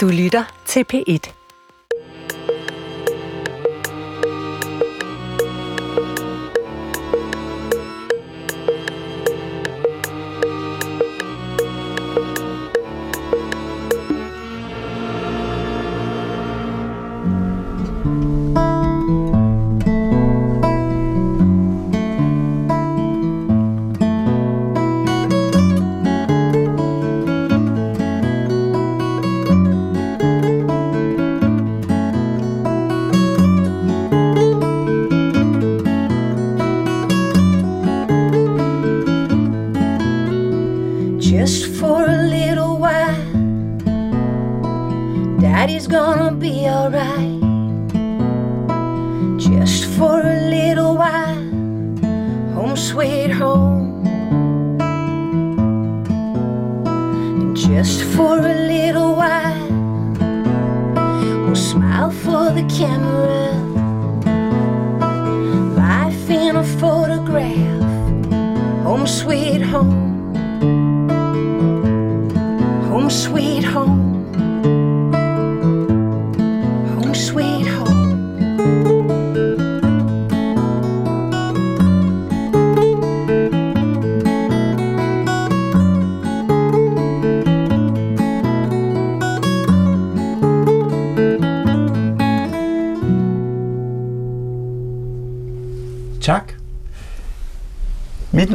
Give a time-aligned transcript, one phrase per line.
[0.00, 1.39] Du lytter til P1.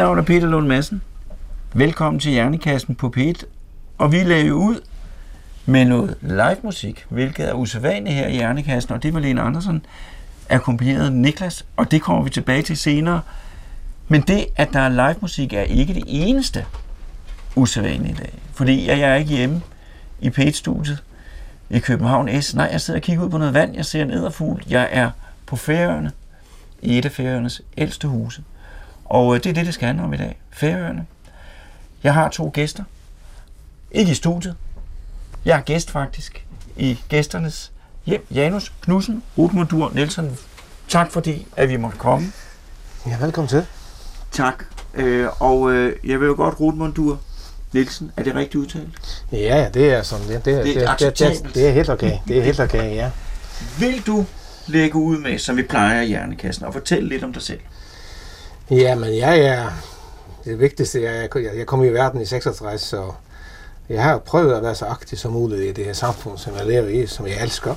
[0.06, 1.02] Navn er Peter Lund Madsen.
[1.73, 3.44] Velkommen til Hjernekassen på P1.
[3.98, 4.81] Og vi lagde ud
[5.66, 9.86] med noget live musik, hvilket er usædvanligt her i Hjernekassen, og det var Lene Andersen,
[10.50, 13.22] akkompagneret Niklas, og det kommer vi tilbage til senere.
[14.08, 16.66] Men det, at der er live musik, er ikke det eneste
[17.56, 18.33] usædvanlige i dag.
[18.53, 19.61] Fordi jeg er ikke hjemme
[20.20, 21.03] i P1-studiet
[21.70, 22.56] i København S.
[22.56, 23.76] Nej, jeg sidder og kigger ud på noget vand.
[23.76, 24.64] Jeg ser en æderfugl.
[24.70, 25.11] Jeg er
[25.45, 26.11] på Færøerne,
[26.81, 28.43] i et af Færøernes ældste huse.
[29.05, 30.38] Og øh, det er det, det skal handle om i dag.
[30.52, 31.05] Færøerne.
[32.04, 32.83] Jeg har to gæster.
[33.92, 34.55] Ikke i studiet.
[35.45, 36.45] Jeg er gæst faktisk
[36.77, 37.71] i gæsternes
[38.05, 38.26] hjem.
[38.32, 40.38] Janus Knudsen, Rutmundur Nielsen.
[40.88, 42.32] Tak fordi, at vi måtte komme.
[43.08, 43.66] Ja, velkommen til.
[44.32, 44.64] Tak.
[44.93, 47.20] Øh, og øh, jeg vil jo godt Rutmundur
[47.73, 48.11] Nielsen.
[48.17, 49.26] Er det rigtigt udtalt?
[49.32, 50.27] Ja, ja, det er sådan.
[50.27, 52.17] Det, det, er det, det, det, det, det er helt okay.
[52.27, 53.11] Det er helt okay, ja.
[53.80, 54.26] Vil du
[54.67, 57.60] lægge ud med, som vi plejer i Hjernekassen, og fortælle lidt om dig selv?
[58.71, 59.70] Ja, men jeg er...
[60.45, 63.11] Det vigtigste, jeg, jeg, jeg kom i verden i 66, så
[63.89, 66.65] jeg har prøvet at være så aktiv som muligt i det her samfund, som jeg
[66.65, 67.75] lever i, som jeg elsker.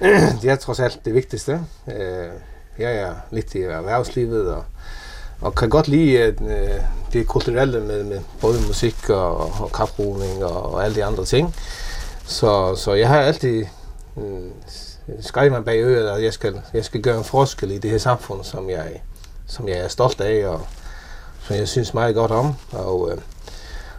[0.42, 1.60] Det er trods alt det vigtigste.
[1.88, 2.28] Øh,
[2.78, 4.64] jeg er lidt i erhvervslivet, og,
[5.40, 6.80] og kan godt lide øh,
[7.12, 11.54] det kulturelle med, med både musik og, og kaproning og, og alle de andre ting.
[12.26, 13.64] Så, så jeg har altid
[14.16, 14.50] øh,
[15.20, 17.98] skrevet mig bag øret, at jeg skal, jeg skal gøre en forskel i det her
[17.98, 19.02] samfund, som jeg,
[19.48, 20.60] som jeg er stolt af, og
[21.42, 22.54] som jeg synes meget godt om.
[22.72, 23.18] Og, øh,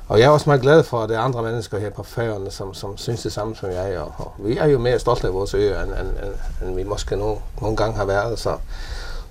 [0.08, 2.52] og jeg er også meget glad for, at der er andre mennesker her på færgerne,
[2.52, 4.00] som, som synes det samme som jeg.
[4.00, 6.84] Og, og vi er jo mere stolte af vores øer, end, end, end, end vi
[6.84, 8.40] måske nogle, nogle gange har været.
[8.40, 8.58] Så,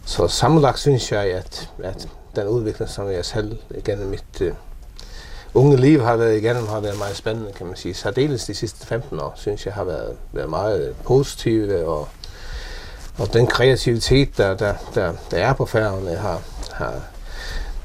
[0.04, 4.52] så sammenlagt synes jeg, at, at den udvikling, som jeg selv gennem mit øh,
[5.54, 7.94] unge liv har været igennem, har været meget spændende, kan man sige.
[7.94, 12.08] Særdeles de sidste 15 år, synes jeg har været, været meget positive, og,
[13.18, 16.42] og den kreativitet, der, der, der, der er på færgerne, har,
[16.72, 16.94] har,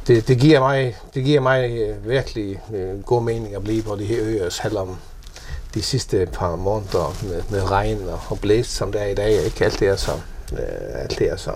[0.08, 3.96] det, det, giver mig, det giver mig øh, virkelig øh, god mening at blive på
[3.96, 4.98] de her øer, selvom
[5.74, 9.46] de sidste par måneder med, med regn og, og blæst, som det er i dag,
[9.46, 10.12] ikke alt det er så,
[10.54, 11.52] øh, alt det er så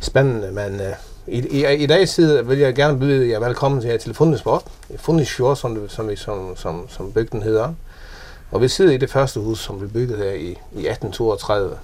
[0.00, 0.92] spændende, men øh,
[1.26, 4.62] i, i, i dag side vil jeg gerne byde jer velkommen til, til Fundesport,
[4.96, 7.74] Fundesjord, som, som, som, som, som bygden hedder.
[8.50, 11.76] Og vi sidder i det første hus, som blev bygget her i, i 1832.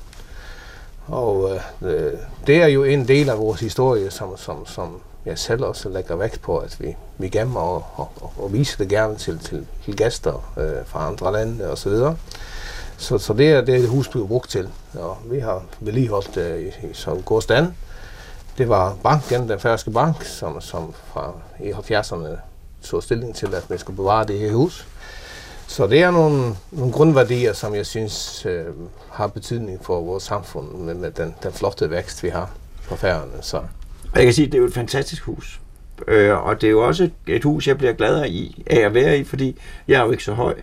[1.08, 2.12] Og øh, øh,
[2.46, 6.16] det er jo en del af vores historie, som, som, som jeg selv også lægger
[6.16, 9.66] vægt på, at vi, vi gemmer og, og, og, og viser det gerne til, til,
[9.84, 11.90] til gæster øh, fra andre lande osv.
[11.90, 12.14] så.
[12.96, 14.68] Så, så det er det, hus blev brugt til.
[14.94, 17.72] Og vi har vedligeholdt det i, i så god stand.
[18.58, 22.38] Det var banken, den færske bank, som, som fra i 70'erne
[22.82, 24.86] tog stilling til, at vi skulle bevare det her hus.
[25.66, 28.64] Så det er nogle, nogle grundværdier, som jeg synes øh,
[29.12, 32.50] har betydning for vores samfund med, med den, den flotte vækst, vi har
[32.88, 33.32] på færøerne.
[33.40, 33.62] Så
[34.14, 35.60] jeg kan sige, at det er jo et fantastisk hus.
[36.08, 38.94] Øh, og det er jo også et, et hus, jeg bliver gladere i, af at
[38.94, 39.58] være i, fordi
[39.88, 40.54] jeg er jo ikke så høj.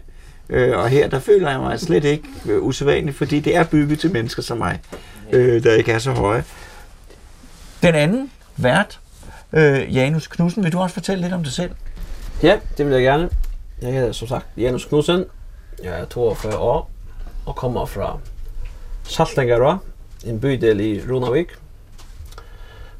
[0.50, 4.00] Øh, og her, der føler jeg mig slet ikke øh, usædvanligt, fordi det er bygget
[4.00, 4.80] til mennesker som mig,
[5.32, 6.44] øh, der ikke er så høje.
[7.82, 9.00] Den anden vært,
[9.54, 11.72] øh, Janus Knudsen, vil du også fortælle lidt om dig selv?
[12.44, 13.30] Ja, det vil jeg gerne.
[13.82, 15.26] Jeg hedder som sagt Janus Knudsen.
[15.84, 16.90] Jeg er 42 år
[17.46, 18.20] og kommer fra
[19.04, 19.78] Saltengara,
[20.26, 21.48] en bydel i Runavik.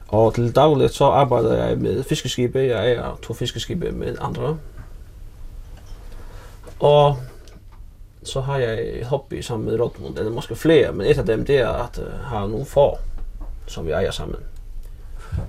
[0.08, 2.60] Og til dagligt så arbejder jeg med fiskeskibe.
[2.60, 4.58] Jeg er to fiskeskibe med andre.
[6.80, 7.18] Og
[8.24, 11.46] så har jeg et hobby sammen med Rottmund, eller måske flere, men et af dem
[11.46, 13.00] det er at uh, have nogle får,
[13.68, 14.36] som vi ejer sammen.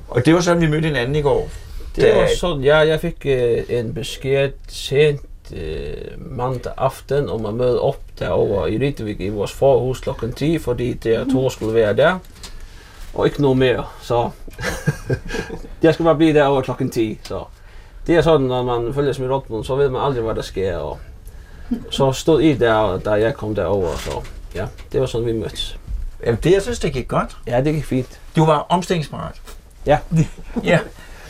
[0.08, 1.48] Og det var sådan, vi mødte hinanden i går.
[1.96, 7.54] Det var sådan, ja, jeg fik uh, en besked sent uh, mandag aften om at
[7.54, 11.96] møde op derovre i Ritevik i vores forhus klokken 10, fordi der to skulle være
[11.96, 12.18] der.
[13.14, 14.30] Og ikke noget mere, så
[15.82, 17.18] jeg skal bare blive derovre klokken 10.
[17.22, 17.44] Så
[18.06, 20.76] det er sådan, når man følger med Rottmund, så ved man aldrig, hvad der sker.
[20.76, 20.98] Og
[21.90, 24.10] så stod I der, da jeg kom derover, så
[24.54, 25.78] ja, det var sådan, vi mødtes.
[26.26, 27.36] Jamen, det, jeg synes, det gik godt.
[27.46, 28.20] Ja, det gik fint.
[28.36, 29.40] Du var omstillingsparat.
[29.86, 29.98] Ja.
[30.64, 30.78] ja.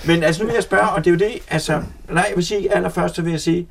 [0.06, 2.46] Men altså, nu vil jeg spørge, og det er jo det, altså, nej, jeg vil
[2.46, 3.69] sige, allerførst så vil jeg sige,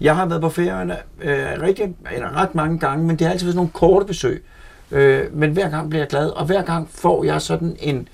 [0.00, 3.46] jeg har været på ferierne øh, rigtig, eller ret mange gange, men det har altid
[3.46, 4.44] været sådan nogle korte besøg.
[4.90, 8.08] Øh, men hver gang bliver jeg glad, og hver gang får jeg sådan en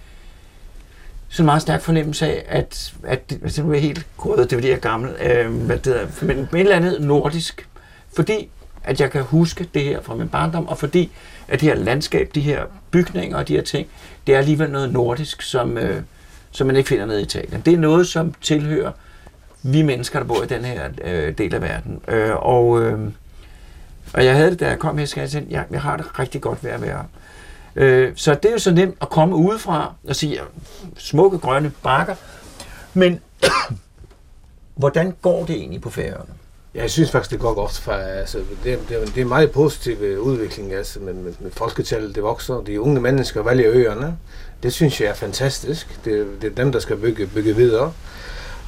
[1.29, 4.39] sådan en meget stærk fornemmelse af, at, at det, altså, nu er jeg helt gået,
[4.39, 7.69] det er fordi jeg er gammel, øh, hvad det hedder, men et eller andet nordisk,
[8.17, 8.49] fordi
[8.85, 11.11] at jeg kan huske det her fra min barndom, og fordi
[11.49, 13.89] at det her landskab, de her bygninger og de her ting,
[14.27, 16.03] det er alligevel noget nordisk, som, øh,
[16.53, 17.63] som man ikke finder nede i Italien.
[17.67, 18.93] Det er noget, som tilhører
[19.63, 22.01] vi mennesker, der bor i den her øh, del af verden.
[22.09, 22.99] Øh, og, øh,
[24.15, 26.19] og jeg havde det, da jeg kom her, skal jeg sige, jeg, jeg har det
[26.19, 27.05] rigtig godt ved at være her.
[27.77, 30.41] Øh, så det er jo så nemt at komme udefra og sige,
[30.99, 32.15] smukke grønne bakker,
[32.95, 33.21] men
[34.75, 36.33] hvordan går det egentlig på færøerne?
[36.75, 37.79] Jeg synes faktisk, det går godt.
[37.79, 38.73] For, altså, det, det,
[39.03, 40.73] er- det er en meget positiv øh, udvikling.
[40.73, 42.55] Altså, men, med, folketallet, det vokser.
[42.55, 44.17] De unge mennesker vælger øerne.
[44.63, 46.05] Det synes jeg er fantastisk.
[46.05, 47.93] Det, det er dem, der skal bygge, bygge videre.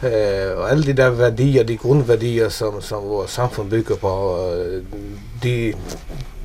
[0.03, 4.83] Øh, og alle de der værdier, de grundværdier, som, som vores samfund bygger på, øh,
[5.43, 5.75] de,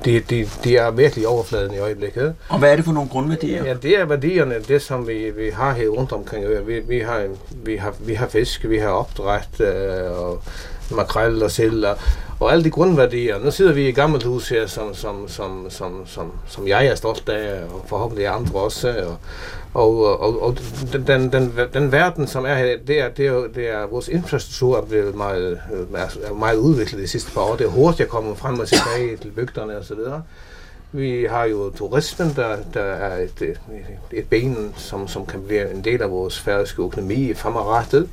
[0.04, 2.34] de, de, de er virkelig overfladen i øjeblikket.
[2.48, 3.64] Og hvad er det for nogle grundværdier?
[3.64, 6.66] Ja, det er værdierne, det som vi, vi har her rundt omkring.
[6.66, 7.26] Vi, vi, har,
[7.64, 10.42] vi, har, vi har fisk, vi har opdræt øh, og
[10.90, 11.98] makrel og sild og,
[12.40, 13.38] og alle de grundværdier.
[13.38, 16.86] Nu sidder vi i et gammelt hus her, som, som, som, som, som, som jeg
[16.86, 19.04] er stolt af, og forhåbentlig andre også.
[19.74, 20.56] Og, og, og, og
[20.92, 24.08] den, den, den, den verden, som er her, det er, det er, det er vores
[24.08, 25.60] infrastruktur er blevet meget,
[25.96, 27.56] altså, er meget udviklet de sidste par år.
[27.56, 30.22] Det er hurtigt at komme frem og tilbage til bygderne og så videre.
[30.92, 33.60] Vi har jo turismen, der, der er et, et,
[34.12, 38.08] et ben, som, som kan blive en del af vores færøske økonomi fremadrettet.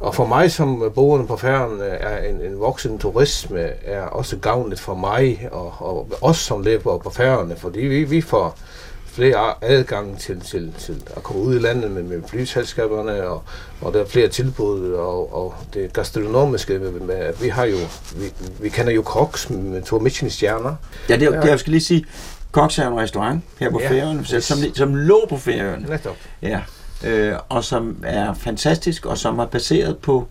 [0.00, 4.80] Og for mig som boende på Færøerne er en, en voksen turisme er også gavnligt
[4.80, 8.58] for mig og, og os som lever på Færøerne, fordi vi, vi får
[9.06, 13.42] flere adgang til, til, til at komme ud i landet med, med flyselskaberne, og,
[13.80, 17.76] og der er flere tilbud, og, og det gastronomiske, med, med, at vi har jo,
[18.16, 18.24] vi,
[18.60, 20.74] vi kender jo koks med, to Michelin-stjerner,
[21.08, 22.04] Ja, det, er- jeg skal lige sige,
[22.52, 23.90] Cox er en restaurant her på Ja.
[23.90, 25.88] Færøerne, som, som, som lå på Færøerne.
[25.88, 26.16] netop.
[26.42, 26.60] Ja,
[27.04, 30.28] øh, og som er fantastisk, og som er baseret på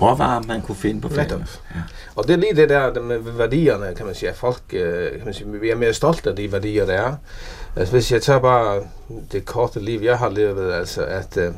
[0.00, 1.34] råvarer, man kunne finde på Færøerne.
[1.34, 1.48] Netop.
[2.14, 5.24] Og det er lige det der med værdierne, kan man sige, at folk, øh, kan
[5.24, 7.14] man sige, vi er mere stolte af de værdier, der er.
[7.76, 8.80] Altså hvis jeg tager bare
[9.32, 11.52] det korte liv, jeg har levet, altså at øh,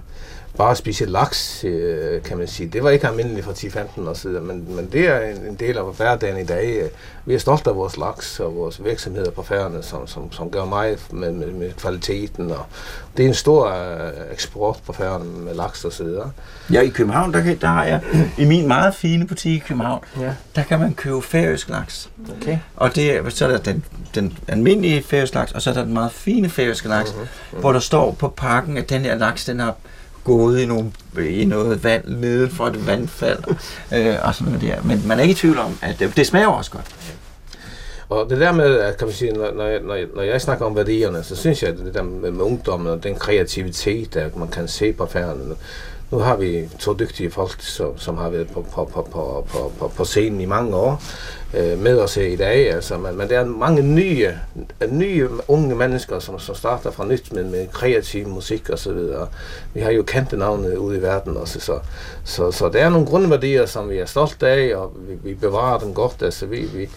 [0.58, 4.46] bare spise laks, øh, kan man sige, det var ikke almindeligt for 10-15 år siden,
[4.46, 6.90] men, men det er en, en del af hverdagen i dag.
[7.24, 10.64] Vi er stolte af vores laks og vores virksomheder på færgerne, som, som, som gør
[10.64, 12.50] meget med, med, med kvaliteten.
[12.50, 12.66] Og
[13.16, 16.30] det er en stor øh, eksport på færgerne med laks og så videre.
[16.72, 18.00] Ja, i København, der, kan, der har jeg,
[18.38, 20.32] i min meget fine butik i København, Ja.
[20.56, 22.10] der kan man købe færøsk laks.
[22.42, 22.58] Okay.
[22.76, 23.84] Og det, er- så er der den,
[24.14, 27.60] den almindelige færøsk laks, og så er der den meget fine færøske laks, Mhm, mm-hmm.
[27.60, 29.74] hvor der står på pakken, at den her laks, den har
[30.24, 33.38] gået i, nogle, i noget vand nede fra et vandfald,
[33.94, 34.82] øh, og sådan noget der.
[34.82, 36.94] Men man er ikke i tvivl om, at det, det smager også godt.
[38.08, 40.64] Og det der med, at kan man sige, når, når, når, jeg, når jeg snakker
[40.66, 44.28] om værdierne, så synes jeg, at det der med, med ungdommen og den kreativitet, der
[44.36, 45.52] man kan se på færden.
[46.14, 49.72] Nu, har vi to dygtige folk, som, som har været på, på, på, på, på,
[49.78, 51.02] på, på scenen i mange år
[51.54, 52.72] øh, med os her i dag.
[52.72, 54.28] Altså, men, men der er mange nye,
[54.88, 59.28] nye unge mennesker, som, som starter fra nyt med, med kreativ musik og så videre.
[59.74, 61.78] Vi har jo kendte navne ude i verden også, så,
[62.24, 65.78] så, så der er nogle grundværdier, som vi er stolte af, og vi, vi bevarer
[65.78, 66.22] dem godt.
[66.22, 66.88] Altså, vi, vi,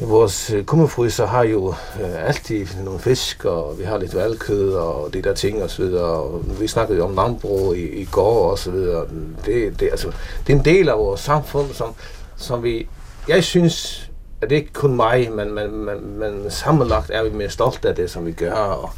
[0.00, 1.68] Vores øh, kummefryser har jo
[2.00, 5.82] øh, altid nogle fisk, og vi har lidt valgkød og de der ting og så
[5.82, 6.04] videre.
[6.04, 9.06] Og vi snakkede jo om landbrug i, i går og så videre.
[9.46, 10.12] Det, det, altså,
[10.46, 11.94] det er en del af vores samfund, som,
[12.36, 12.88] som vi...
[13.28, 14.10] Jeg synes,
[14.40, 17.88] at det er ikke kun mig, men, men, men, men sammenlagt er vi mere stolte
[17.88, 18.54] af det, som vi gør.
[18.54, 18.90] Og,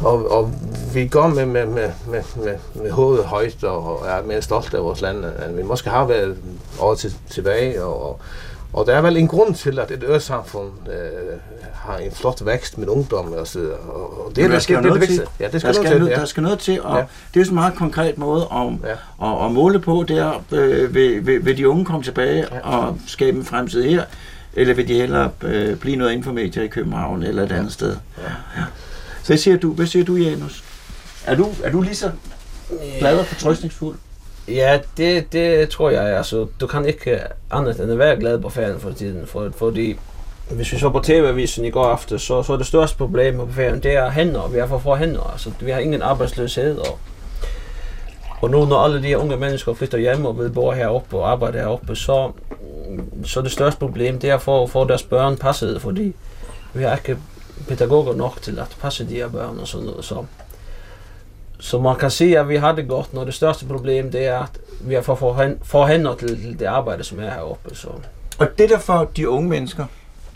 [0.00, 0.52] og, og
[0.94, 4.76] vi går med, med, med, med, med, med hovedet højt og, og er mere stolte
[4.76, 6.36] af vores land, end vi måske har været
[6.80, 7.84] over til, tilbage.
[7.84, 8.20] Og, Og
[8.82, 11.38] der er vel en grund til, at et øsamfund øh,
[11.74, 13.76] har en flot vækst med ungdommen og så videre.
[13.76, 15.26] Og og det, er der det, skal det, det, noget det til.
[15.40, 16.20] Ja, det der, skal, skal noget noget, til.
[16.20, 16.98] der skal noget til, og Ja.
[16.98, 17.04] ja.
[17.34, 18.88] det er jo sådan en meget konkret måde at, Ja.
[19.20, 19.40] ja.
[19.40, 22.56] at, at måle på, det er, øh, vil, vil, vil de unge komme tilbage Ja.
[22.56, 22.60] ja.
[22.78, 24.04] og skabe en fremtid her,
[24.54, 27.72] eller vil de hellere øh, blive noget inden for medier i København eller et andet
[27.72, 27.96] sted?
[28.18, 28.22] Ja.
[28.56, 28.64] Ja.
[29.22, 30.64] Så hvad siger du, hvad siger du, Janus?
[31.26, 32.10] Er du, er du lige så
[32.98, 33.96] glad og fortrøstningsfuld?
[34.48, 36.16] Ja, det, det tror jeg.
[36.16, 37.20] Altså, du kan ikke
[37.50, 39.26] andet end at være glad på ferien for tiden.
[39.26, 39.96] For, fordi
[40.50, 43.48] hvis vi så på TV-avisen i går aftes, så, så er det største problem på
[43.50, 44.48] ferien, det er hænder.
[44.48, 45.30] Vi har for få hænder.
[45.32, 46.78] Altså, vi har ingen arbejdsløshed.
[46.78, 46.98] Og,
[48.40, 51.58] og nu når alle de unge mennesker flytter hjem og vil bo heroppe og arbejde
[51.58, 52.32] heroppe, så,
[53.24, 56.14] så det største problem, det er at få deres børn passet, fordi
[56.74, 57.16] vi har ikke
[57.68, 60.04] pædagoger nok til at passe de her børn og sådan noget.
[60.04, 60.24] Så,
[61.64, 64.38] så man kan sige, at vi har det godt, når det største problem, det er,
[64.38, 67.74] at vi har for få hen- få hænder til, det arbejde, som er heroppe.
[67.74, 67.88] Så.
[68.38, 69.86] Og det der får de unge mennesker,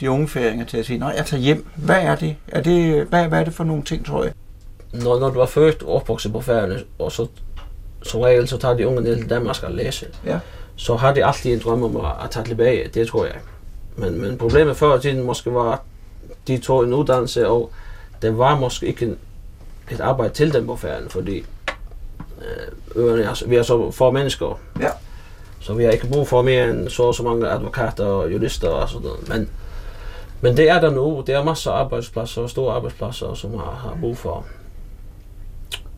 [0.00, 1.66] de unge færinger til at sige, nej, jeg tager hjem.
[1.76, 2.36] Hvad er det?
[2.48, 4.32] Er det hvad, hvad er det for nogle ting, tror jeg?
[4.92, 7.26] Når, når du er født og opvokset på færgerne, og så
[8.02, 10.38] som regel så tager de unge ned til Danmark og læse, Ja.
[10.76, 13.34] så har de altid en drøm om at, at tage tilbage, det tror jeg.
[13.96, 15.78] Men, men problemet før i tiden måske var, at
[16.48, 17.70] de tog en uddannelse, og
[18.22, 19.14] der var måske ikke
[19.90, 21.38] et arbejde til dem på færgen, fordi
[22.38, 24.88] øh, øerne er, vi er så få mennesker, Ja.
[25.60, 28.68] så vi har ikke brug for mere end så og så mange advokater og jurister
[28.68, 29.28] og sådan noget.
[29.28, 29.50] Men,
[30.40, 31.22] men det er der nu.
[31.26, 34.44] Det er masser af arbejdspladser, store arbejdspladser, som har, har brug for,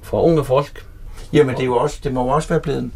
[0.02, 0.86] for unge folk.
[1.32, 2.90] Jamen, det, er jo også, det må jo også være blevet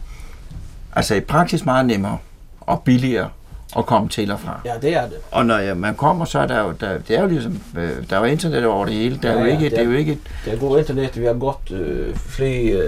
[0.96, 2.18] altså i praksis meget nemmere
[2.60, 3.30] og billigere
[3.78, 4.60] at komme til og fra.
[4.64, 5.16] Ja, det er det.
[5.30, 7.90] Og når ja, man kommer, så er der jo, der, det er jo ligesom, øh,
[8.10, 9.18] der er jo internet over det hele.
[9.22, 10.78] Der er Ja, jo ja, ikke, det det er- er jo ikke, Det er god
[10.78, 12.78] internet, vi har godt øh, fri øh,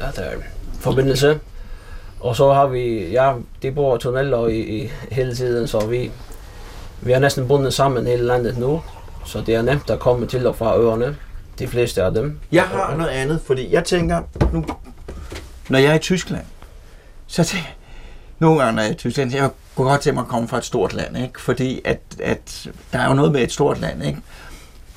[0.00, 0.42] øh, øh,
[0.80, 1.38] forbindelse.
[2.20, 6.10] Og så har vi, ja, de bor tunneller i, i hele tiden, så vi,
[7.00, 8.82] vi er næsten bundet sammen hele landet nu.
[9.26, 11.16] Så det er nemt at komme til og fra øerne,
[11.58, 12.38] de fleste af dem.
[12.52, 14.22] Jeg har noget andet, fordi jeg tænker,
[14.52, 14.64] nu,
[15.68, 16.44] når jeg er i Tyskland,
[17.26, 17.74] så tænker jeg,
[18.38, 20.58] nogle gange når jeg er i Tyskland, jeg kunne godt tænke mig at komme fra
[20.58, 21.40] et stort land, ikke?
[21.40, 24.04] fordi at, at der er jo noget med et stort land.
[24.04, 24.18] Ikke?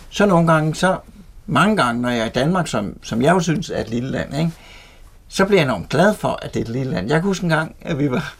[0.09, 0.97] Så nogle gange, så
[1.45, 4.11] mange gange, når jeg er i Danmark, som, som jeg jo synes er et lille
[4.11, 4.51] land, ikke?
[5.27, 7.07] så bliver jeg enormt glad for, at det er et lille land.
[7.07, 8.35] Jeg kan huske en gang, at vi var,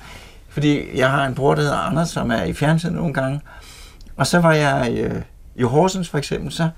[0.50, 3.42] fordi jeg har en bror, der hedder Anders, som er i fjernsynet nogle gange,
[4.18, 5.22] og så var jeg øh,
[5.56, 6.70] i Horsens for eksempel, så,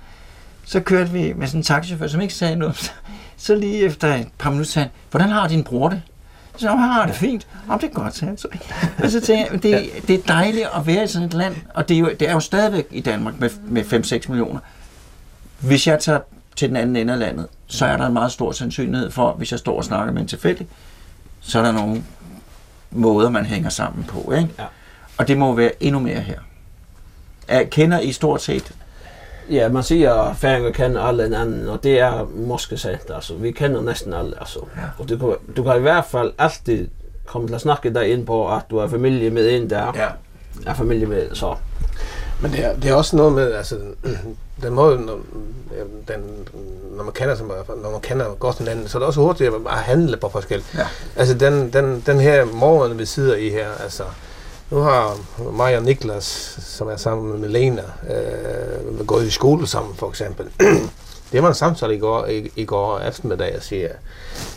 [0.65, 2.75] så kørte vi med sådan en taxichauffør, som ikke sagde noget.
[2.75, 2.91] Så,
[3.37, 6.01] så lige efter et par minutter sagde han, hvordan har din bror det?
[6.57, 7.47] Så han, har det fint.
[7.67, 8.47] Om det er godt, sagde så.
[9.03, 11.89] Og så tænkte jeg, det, det er dejligt at være i sådan et land, og
[11.89, 13.83] det er jo, det er jo stadigvæk i Danmark med, med
[14.25, 14.59] 5-6 millioner.
[15.59, 16.19] Hvis jeg tager
[16.55, 19.51] til den anden ende af landet, så er der en meget stor sandsynlighed for, hvis
[19.51, 20.67] jeg står og snakker med en tilfældig,
[21.39, 22.03] så er der nogle
[22.91, 24.31] måder, man hænger sammen på.
[24.31, 24.49] Ikke?
[24.59, 24.65] Ja.
[25.17, 26.39] Og det må være endnu mere her.
[27.49, 28.73] Jeg kender I stort set
[29.51, 33.01] Ja, man siger, at færinger kender alle hinanden, og det er måske sandt.
[33.15, 34.33] Altså, vi kender næsten alle.
[34.39, 34.59] Altså.
[34.75, 34.81] Ja.
[34.99, 36.87] Og du kan, du kan i hvert fald altid
[37.25, 40.07] komme til at snakke dig ind på, at du er familie med en, der Ja.
[40.65, 41.35] er familie med.
[41.35, 41.55] Så
[42.41, 43.75] Men det er, det er også noget med, altså,
[44.63, 45.19] den måde, når,
[46.07, 46.47] den,
[46.97, 47.45] når, man kender, sig-
[47.83, 50.75] når man kender godt hinanden, så er det også hurtigt at handle på forskelligt.
[50.77, 50.87] Ja.
[51.15, 54.03] Altså, den, den, den her morgen, vi sidder i her, altså,
[54.69, 55.17] nu har
[55.51, 60.45] mig og Niklas, som er sammen med Lena, øh, gået i skole sammen, for eksempel.
[61.31, 63.89] Det var en samtale i går, i, i går eftermiddag, og siger,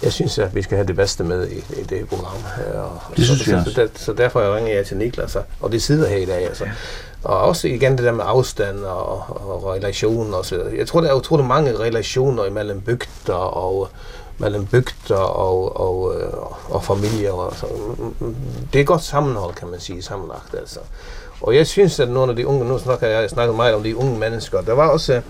[0.03, 2.37] jeg synes, at vi skal have det bedste med i, i det program.
[2.69, 5.73] Øh, Og, Det synes jeg så, så, så, derfor ringer jeg til Niklas, og, og
[5.73, 6.47] de sidder her i dag.
[6.47, 6.65] Altså.
[7.25, 10.63] Og også igen det der med afstand og, og relationer og så.
[10.77, 13.89] Jeg tror, der er utrolig mange relationer imellem bygder og
[14.41, 17.33] mellem bygder og, og, og, og familier.
[17.33, 17.67] Og så.
[18.73, 20.55] Det er godt sammenhold, kan man sige, sammenlagt.
[20.55, 20.81] Altså.
[21.41, 23.83] Og jeg synes, at nogle af de unge, nu snakker jeg, jeg snakker meget om
[23.83, 25.23] de unge mennesker, der var også,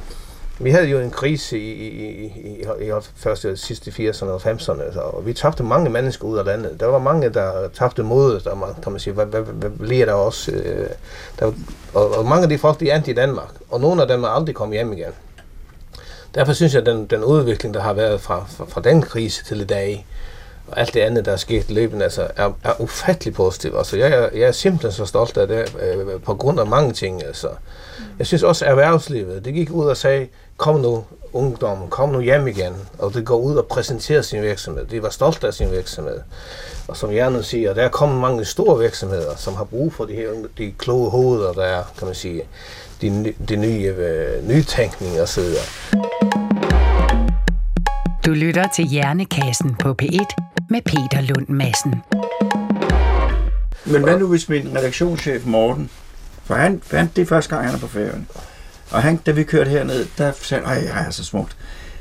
[0.59, 2.25] vi havde jo en krise i, i, i,
[2.81, 6.45] i, i første, sidste 80'erne og 90'erne, altså, og vi tabte mange mennesker ud af
[6.45, 6.81] landet.
[6.81, 10.07] Der var mange, der tabte modet, der man, kan man sige, hvad, hvad, hvad bliver
[10.07, 10.53] der også?
[10.53, 10.89] Øh,
[11.39, 11.53] der,
[11.95, 14.29] og, og mange af de folk, de endte i Danmark, og nogle af dem er
[14.29, 15.13] aldrig kommet hjem igen.
[16.35, 19.45] Derfor synes jeg, at den, den udvikling, der har været fra, fra, fra den krise
[19.45, 20.07] til i dag,
[20.69, 23.77] og alt det andet, der er sket løbende, altså, er, er ufattelig positivt.
[23.79, 26.93] Altså, jeg, er, jeg er simpelthen så stolt af det, øh, på grund af mange
[26.93, 27.25] ting.
[27.25, 27.49] Altså.
[28.19, 32.21] Jeg synes også, at erhvervslivet, det gik ud og sagde, kom nu ungdom, kom nu
[32.21, 34.87] hjem igen, og det går ud og præsenterer sin virksomhed.
[34.87, 36.21] De var stolte af sin virksomhed.
[36.89, 40.15] Og som Janne siger, der er kommet mange store virksomheder, som har brug for de
[40.15, 42.43] her de kloge hoveder, der er, kan man sige,
[43.03, 45.65] de, de nye øh, nytænkning og så videre.
[48.27, 50.27] Du lytter til Hjernekassen på P1
[50.71, 51.95] med Peter Lund Madsen.
[53.85, 55.91] Men hvad nu hvis min redaktionschef Morten,
[56.45, 58.29] for han, han det er første gang, han er på færøen,
[58.91, 61.57] og han, da vi kørte herned, der sagde han, ej, er så smukt.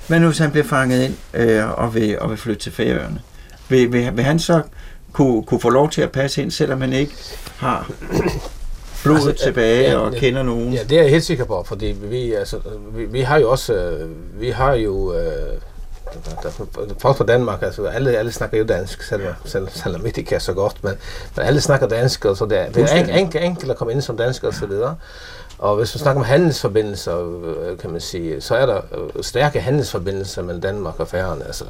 [0.07, 3.21] Men nu hvis han bliver fanget ind øh, og, vil, og vil flytte til færøerne,
[3.69, 4.61] vil, vil, vil han så
[5.11, 7.15] kunne, kunne få lov til at passe ind, selvom han ikke
[7.57, 7.91] har
[9.03, 10.73] blodet altså, tilbage ja, og ja, kender nogen?
[10.73, 12.57] Ja, det er jeg helt sikker på, fordi vi, altså,
[12.95, 14.09] vi, vi har jo også, øh,
[14.41, 15.21] vi har jo, øh,
[16.43, 20.23] der, der, folk fra Danmark, altså alle, alle snakker jo dansk, selv, selv, selvom ikke
[20.23, 20.93] kan så godt, men,
[21.35, 23.15] men alle snakker dansk, og så det er, det er Fuldstændig.
[23.15, 24.95] enk, enk, enkelt at komme ind som dansker og så videre.
[25.59, 29.61] Og hvis vi snakker om handelsforbindelser, øh, kan man sige, så er der øh, stærke
[29.61, 31.45] handelsforbindelser mellem Danmark og Færøerne.
[31.45, 31.65] Altså.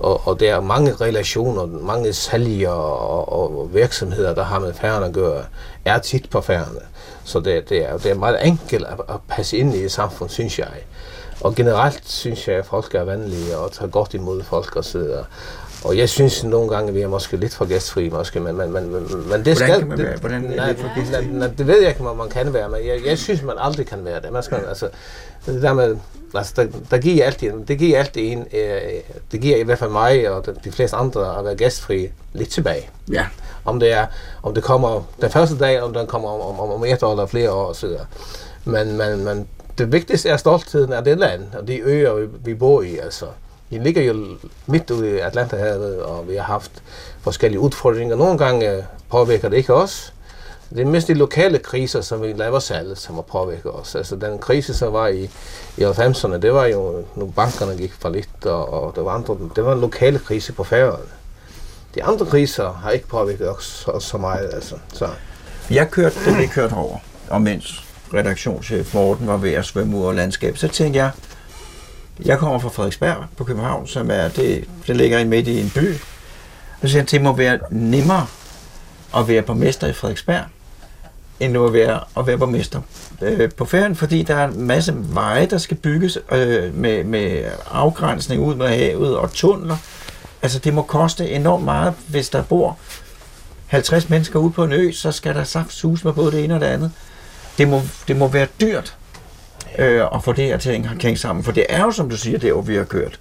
[0.00, 5.06] Og, og der er mange relationer, mange sælgere og, og virksomheder, der har med Færøerne
[5.06, 5.42] at gøre,
[5.88, 6.80] er tit på færgerne.
[7.24, 10.28] Så det, det, er, det er meget enkelt at, at passe ind i et samfund,
[10.28, 10.72] synes jeg.
[11.40, 14.98] Og generelt synes jeg, at folk er venlige og tager godt imod folk og så
[14.98, 15.24] videre.
[15.84, 18.72] Og jeg synes nogle gange, at vi er måske lidt for gæstfri, måske, men, men,
[18.72, 18.92] men,
[19.30, 19.78] men, det skal...
[19.78, 20.16] kan man være?
[20.16, 20.76] Hvordan det nej,
[21.10, 23.54] nej, nej, det ved jeg ikke, om man kan være, men jeg, jeg synes, man
[23.58, 24.32] aldrig kan være det.
[24.32, 24.88] Man skal, altså,
[25.46, 25.96] det der med,
[26.34, 28.80] altså, der, der giver altid, det giver altid en, øh,
[29.32, 32.48] det giver i hvert fald mig og de, de fleste andre at være gæstfri lidt
[32.48, 32.90] tilbage.
[33.12, 33.26] Ja.
[33.64, 34.06] Om det er,
[34.42, 37.26] om det kommer den første dag, om den kommer om, om, om et år eller
[37.26, 37.88] flere år osv.
[38.64, 42.54] Men, men, men det vigtigste er stoltheden af det land, og de øer, vi, vi
[42.54, 42.98] bor i.
[42.98, 43.26] Altså.
[43.70, 44.26] Vi ligger jo
[44.66, 46.72] midt ude i Atlanterhavet, og vi har haft
[47.20, 48.16] forskellige udfordringer.
[48.16, 50.12] Nogle gange øh, påvirker det ikke os.
[50.70, 53.94] Det er mest de lokale kriser, som vi laver selv, som har påvirket os.
[53.94, 55.30] Altså den krise, som var i,
[55.76, 59.38] i 90'erne, det var jo, når bankerne gik for lidt, og, og det, var andre,
[59.56, 61.08] det var en lokale krise på Færøerne.
[61.94, 64.50] De andre kriser har ikke påvirket os så, så meget.
[64.54, 64.74] Altså.
[64.92, 65.08] Så,
[65.70, 66.98] Jeg kørte, da vi kørte over,
[67.28, 67.84] og mens
[68.14, 71.10] redaktionschef Morten var ved at svømme ud over landskab, så tænkte jeg,
[72.24, 75.94] jeg kommer fra Frederiksberg på København, som er, det, det ligger midt i en by.
[76.80, 78.26] Og så siger han, det må være nemmere
[79.16, 80.44] at være borgmester i Frederiksberg,
[81.40, 82.80] end nu at være, at være borgmester
[83.22, 87.44] øh, på ferien, fordi der er en masse veje, der skal bygges øh, med, med
[87.70, 89.76] afgrænsning ud med havet og tunneler.
[90.42, 92.78] Altså det må koste enormt meget, hvis der bor
[93.66, 96.54] 50 mennesker ude på en ø, så skal der saft sus med både det ene
[96.54, 96.92] og det andet.
[97.58, 98.97] Det må, det må være dyrt
[99.78, 102.16] øh, at få det her til at hænge- sammen, for det er jo, som du
[102.16, 103.20] siger, det hvor vi har kørt.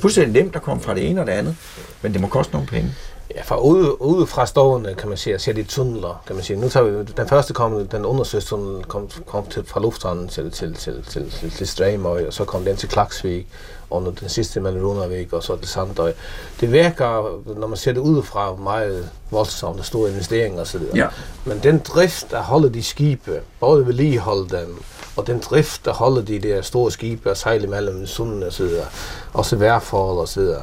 [0.00, 1.56] Fuldstændig nemt at komme fra det ene og det andet,
[2.02, 2.94] men det må koste nogle penge.
[3.36, 6.60] Ja, fra ude, ude fra stående, kan man sige, ser de tunneler, kan man sige.
[6.60, 10.74] Nu tager vi, den første kom, den undersøgstunnel kom, kom til, fra lufthavnen til, til,
[10.74, 13.46] til, til, til, til Strømøy, og så kom den til Klaksvik,
[13.90, 16.12] og nu den sidste mellem Runavik og så til Sandøj.
[16.60, 20.82] Det virker, når man ser det udefra, meget voldsomt og store investeringer osv.
[20.94, 21.06] Ja.
[21.44, 24.82] Men den drift, der holder de skibe, både vedligeholde dem,
[25.16, 28.62] og den drift, der holder de der store skibe og sejle mellem sunden og så
[28.62, 28.86] videre,
[29.32, 30.62] også vejrforhold og så videre.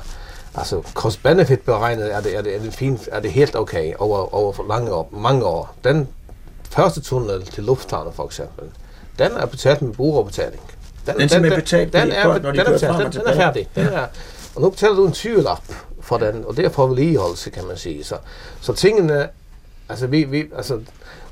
[0.56, 4.34] Altså, cost-benefit beregnet, er det, er, det, er, det fint, er det helt okay over,
[4.36, 5.76] over lange år, mange år.
[5.84, 6.08] Den
[6.70, 8.66] første tunnel til lufthavnen for eksempel,
[9.20, 10.62] den er betalt med brugerbetaling.
[11.06, 13.68] Den er simpelthen betalt den er, den er betalt, og den, den er færdig.
[13.76, 14.08] Den er,
[14.56, 15.64] og nu betaler du en 20-lap
[16.02, 18.04] for den, og det er for vedligeholdelse, kan man sige.
[18.04, 18.16] Så,
[18.62, 19.30] så tingene,
[19.90, 20.80] altså vi, vi, altså,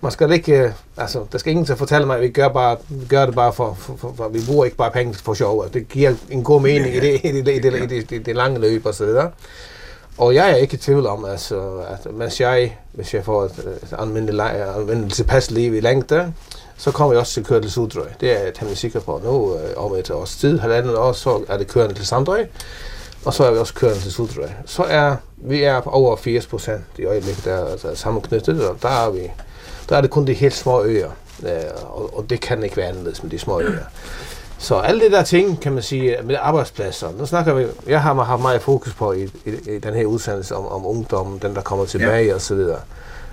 [0.02, 2.48] man skal ikke, øh, altså, der skal ingen til at fortælle mig, at vi gør,
[2.48, 5.34] bare, vi gør det bare for, for, for, for, vi bruger ikke bare penge for
[5.34, 5.64] sjov.
[5.64, 7.14] Altså, Det giver en god mening ja, ja.
[7.14, 9.32] i, det, i, det, i, det, i, det, i det lange løb og så videre.
[10.18, 13.80] Og jeg er ikke i tvivl om, altså, at mens jeg, hvis jeg får et,
[13.84, 16.34] et anvendeligt tilpas liv i længde,
[16.78, 18.08] så kommer jeg også til at køre til Sudrøy.
[18.22, 19.22] Det er jeg temmelig sikker på.
[19.24, 22.46] Nu øh, om et års tid, halvandet år, så er det kørende til Sandrøy,
[23.26, 24.48] og så er vi også kørende til Sudrøy.
[24.66, 28.78] Så er vi er på over 80 procent i øjeblikket, der er altså, sammenknyttet, og
[28.82, 29.32] der er, vi,
[29.90, 31.10] der er det kun de helt små øer,
[31.44, 31.50] øh,
[31.84, 33.84] og, og det kan ikke være anderledes med de små øer.
[34.58, 37.08] Så alle de der ting, kan man sige, med arbejdspladser.
[37.18, 40.56] Nu snakker vi, jeg har haft meget fokus på i, i, i den her udsendelse
[40.56, 42.34] om, om ungdommen, den der kommer tilbage ja.
[42.34, 42.80] og så videre.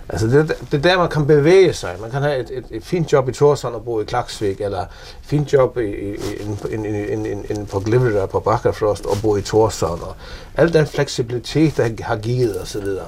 [0.09, 1.97] Altså det, det er der, man kan bevæge sig.
[2.01, 4.81] Man kan have et, et, et fint job i Torsson og bo i Klaksvik, eller
[4.81, 4.88] et
[5.23, 9.37] fint job i, i, in, in, in, in, in på Glitter på Bakkafrost og bo
[9.37, 10.03] i Torsson.
[10.03, 10.16] Og
[10.57, 13.07] al den fleksibilitet, der har givet videre,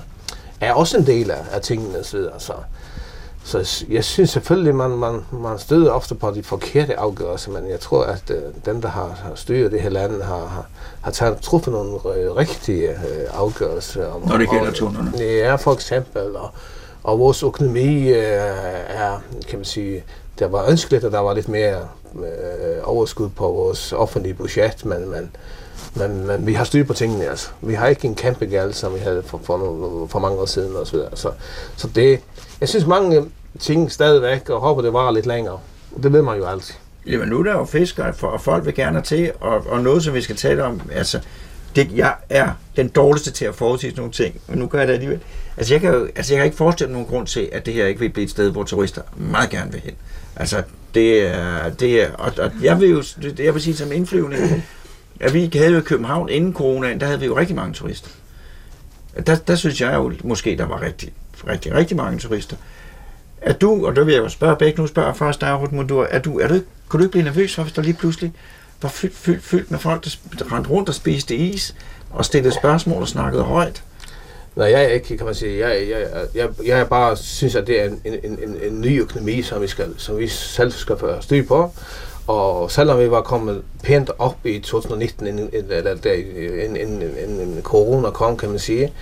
[0.61, 1.99] er også en del af, af tingene
[2.33, 2.55] og så.
[3.45, 7.81] Så, jeg synes selvfølgelig, man, man, man støder ofte på de forkerte afgørelser, men jeg
[7.81, 10.67] tror, at øh, dem, der har, har styret det her land, har, har,
[11.01, 12.97] har taget, truffet nogle øh, rigtige øh,
[13.31, 14.07] afgørelser.
[14.07, 15.19] Om, Når det gælder tunnelerne.
[15.19, 16.37] Ja, for eksempel.
[16.37, 16.51] Og,
[17.09, 18.23] og vores økonomi øh,
[18.89, 20.05] er, kan man sige,
[20.39, 25.11] der var ønskeligt, at der var lidt mere øh, overskud på vores offentlige budget, men,
[25.11, 25.31] men,
[25.95, 27.29] men, men vi har styr på tingene.
[27.29, 27.49] Altså.
[27.61, 30.47] Vi har ikke en kæmpe gæld, som vi havde for, for, nogle, for mange år
[30.47, 30.77] siden.
[30.77, 31.11] Og så, videre.
[31.15, 31.31] så,
[31.77, 32.21] så det,
[32.61, 33.25] jeg synes mange
[33.59, 35.59] ting stadigvæk, og håber det varer lidt længere.
[36.03, 36.75] Det ved man jo altid.
[37.07, 40.05] Jamen nu er der jo fiskere, for, og folk vil gerne til, og, og noget,
[40.05, 41.21] som vi skal tale om, altså,
[41.77, 44.89] det, jeg er den dårligste til at forudsige sådan nogle ting, men nu gør jeg
[44.89, 45.21] det alligevel.
[45.59, 47.75] Altså jeg, kan jo, altså jeg kan ikke forestille mig nogen grund til, at det
[47.75, 49.95] her ikke vil blive et sted, hvor turister meget gerne vil hen.
[50.37, 50.63] Altså
[50.95, 54.65] det er, det er og, og jeg vil jo, det, jeg vil sige som indflyvning,
[55.21, 58.11] at vi havde jo i København inden coronaen, der havde vi jo rigtig mange turister.
[59.27, 61.13] Der, der synes jeg jo måske, der var rigtig,
[61.49, 62.57] rigtig, rigtig mange turister.
[63.41, 66.19] Er du, og der vil jeg jo spørge begge, nu spørger først dig, Rutmundur, er
[66.19, 68.33] du, er du, kunne du ikke blive nervøs for, hvis der lige pludselig
[68.83, 70.05] var fyldt, fyldt, fyldt med folk,
[70.39, 71.75] der rendte rundt og spiste is,
[72.11, 73.83] og stillede spørgsmål og snakkede højt?
[74.59, 75.69] Nej, jeg er ikke, kan man sige.
[75.69, 79.43] Jeg, jeg, jeg, jeg bare synes, at det er en, en, en, en ny økonomi,
[79.43, 81.71] som vi, skal, som vi selv skal få styr på.
[82.27, 87.41] Og selvom vi var kommet pænt op i 2019, inden, eller der, inden, inden, inden,
[87.41, 88.93] en corona kom, kan man sige,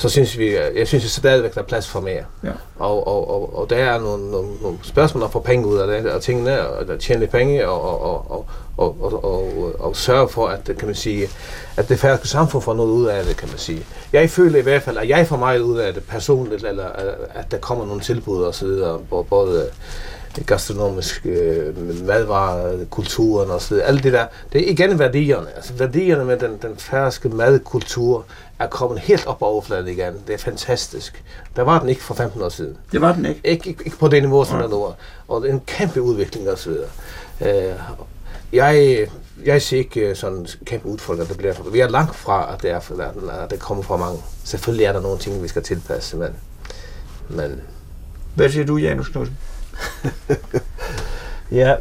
[0.00, 2.24] så synes vi, jeg synes at stadigvæk, der er plads for mere.
[2.44, 2.50] Ja.
[2.78, 5.86] Og, og, og, og der er nogle, nogle, nogle spørgsmål at få penge ud af
[5.86, 8.46] det, og tingene, og at tjene lidt penge, og, og, og, og,
[8.78, 11.28] og, og, og, og sørge for, at, kan man sige,
[11.76, 13.86] at det færøske samfund får noget ud af det, kan man sige.
[14.12, 16.86] Jeg føler i hvert fald, at jeg får meget ud af det personligt, eller
[17.34, 19.66] at der kommer nogle tilbud og så videre, hvor både
[20.46, 23.80] gastronomisk øh, madvarer, kulturen og så.
[23.80, 25.46] Alt det der, det er igen værdierne.
[25.56, 28.24] Altså værdierne med den, den færøske madkultur
[28.58, 30.14] er kommet helt op på overfladen igen.
[30.26, 31.24] Det er fantastisk.
[31.56, 32.76] Der var den ikke for 15 år siden.
[32.92, 33.40] Det var den ikke.
[33.44, 34.92] Ikke, ikke, ikke på det niveau, som der nu er.
[35.28, 36.88] Og det er en kæmpe udvikling og så videre.
[37.40, 37.74] Øh,
[38.52, 39.06] jeg,
[39.44, 42.62] jeg ser ikke øh, sådan kæmpe udfordring, der bliver for Vi er langt fra, at
[42.62, 44.18] det, er, at det kommer fra mange.
[44.44, 46.30] Selvfølgelig er der nogle ting, vi skal tilpasse, men,
[47.28, 47.60] men
[48.34, 49.36] Hvad siger du, Janus Knudsen?
[51.48, 51.76] ja.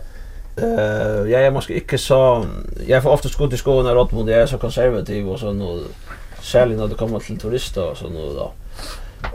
[0.61, 2.45] Eh, jag är måske inte så
[2.87, 5.83] jag får ofta skott i skolan rått mot är så konservativ och så nu
[6.41, 8.51] särskilt när det kommer till turister och så nu då.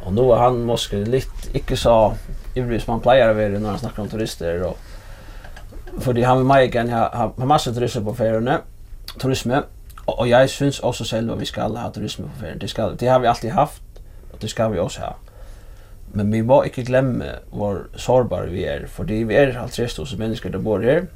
[0.03, 2.15] Och nu är han måske lite inte så
[2.55, 4.79] ivrig som man plejer att vara när han snackar om turister och
[5.99, 8.61] för det han med mig igen har har massa turister på färjorna.
[9.19, 9.51] Turism
[10.05, 12.59] Och, och jag syns också själv att vi ska alla ha turism på färjan.
[12.59, 13.83] Det ska det har vi alltid haft
[14.33, 15.17] och det ska vi också ha
[16.15, 20.63] men vi må ikke glemme hvor sårbare vi er, fordi vi er 50.000 mennesker der
[20.63, 21.07] bor her.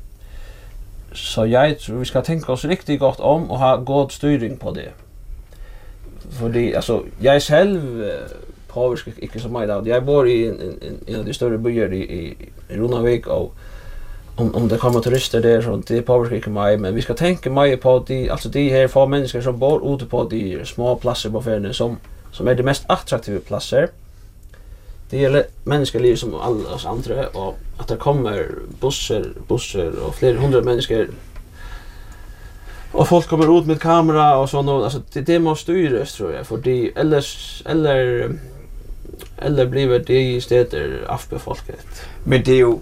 [1.12, 4.74] Så jeg tror vi skal tenke oss riktig godt om og ha god styring på
[4.74, 4.88] det.
[6.30, 8.02] Fordi, altså, jeg selv
[8.68, 9.92] påvirker ikke så mye av det.
[9.92, 13.54] Jeg bor i en, en, en av de større byer i, i, i Runavik, og
[14.36, 17.50] om, om det kommer turister der, så det påvirker ikke meg, men vi skal tenke
[17.50, 21.30] mye på de, altså de her få mennesker som bor ute på de små plasser
[21.30, 21.96] på ferien, som,
[22.32, 23.86] som er de mest attraktive plasser.
[23.86, 24.07] Mm
[25.10, 28.48] Det gäller människoliv som alla oss andra och att det kommer
[28.80, 31.08] bussar, bussar och flera hundra människor
[32.92, 36.32] och folk kommer ut med kamera och sånt och alltså det, det måste styras tror
[36.32, 37.24] jag för det eller
[37.64, 38.30] eller
[39.38, 42.06] eller blir det städer afbefolket.
[42.24, 42.80] Men det er jo,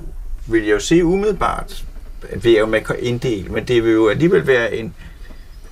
[0.49, 1.85] vil jeg jo sige umiddelbart,
[2.43, 4.95] vi er jo med en del, men det vil jo alligevel være en,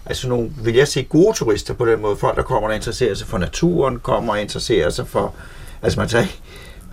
[0.06, 3.14] altså nogle, vil jeg sige, gode turister på den måde, folk der kommer og interesserer
[3.14, 5.34] sig for naturen, kommer og interesserer sig for,
[5.84, 6.24] altså man siger,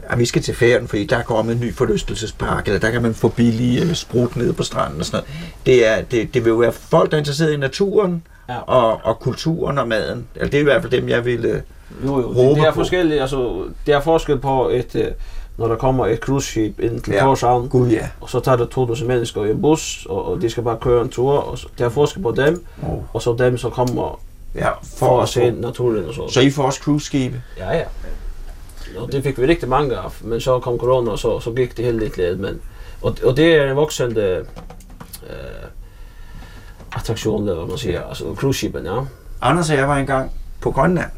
[0.04, 3.14] at vi skal til ferien, fordi der kommer en ny forlystelsespark, eller der kan man
[3.14, 5.56] få billig øh, sprut nede på stranden og sådan noget.
[5.66, 8.58] Det, er, det, det vil jo være folk, der er interesseret i naturen, Ja.
[8.60, 10.28] og, og kulturen og maden.
[10.36, 11.64] Altså, det er i hvert fald dem, jeg ville...
[12.06, 15.08] Jo, jo, det, det er forskelligt, altså det er forskel på et eh,
[15.58, 17.20] når der kommer et cruiseskib ind til Ja.
[17.20, 18.08] Torshavn, Gud ja.
[18.22, 21.02] og så tager der 2000 mennesker i en bus, og, og de skal bare køre
[21.02, 23.00] en tur, og så, det er forskel på dem, Oh.
[23.14, 24.20] og så dem, som kommer
[24.56, 26.30] Ja, for at se naturen og så.
[26.30, 27.42] Så I får også cruise-skibe?
[27.58, 27.84] Ja, ja.
[28.98, 31.78] Och det fik vi riktigt mange af, men så kom corona, og så, så gik
[31.78, 32.36] det helt lite led.
[32.36, 32.62] Men,
[33.02, 34.46] og, og det er en voksende
[35.30, 35.68] eh,
[36.96, 39.00] attraktion, eller vad man siger, altså cruiseskiben, ja.
[39.42, 41.12] Anders och jeg var engang på Grønland,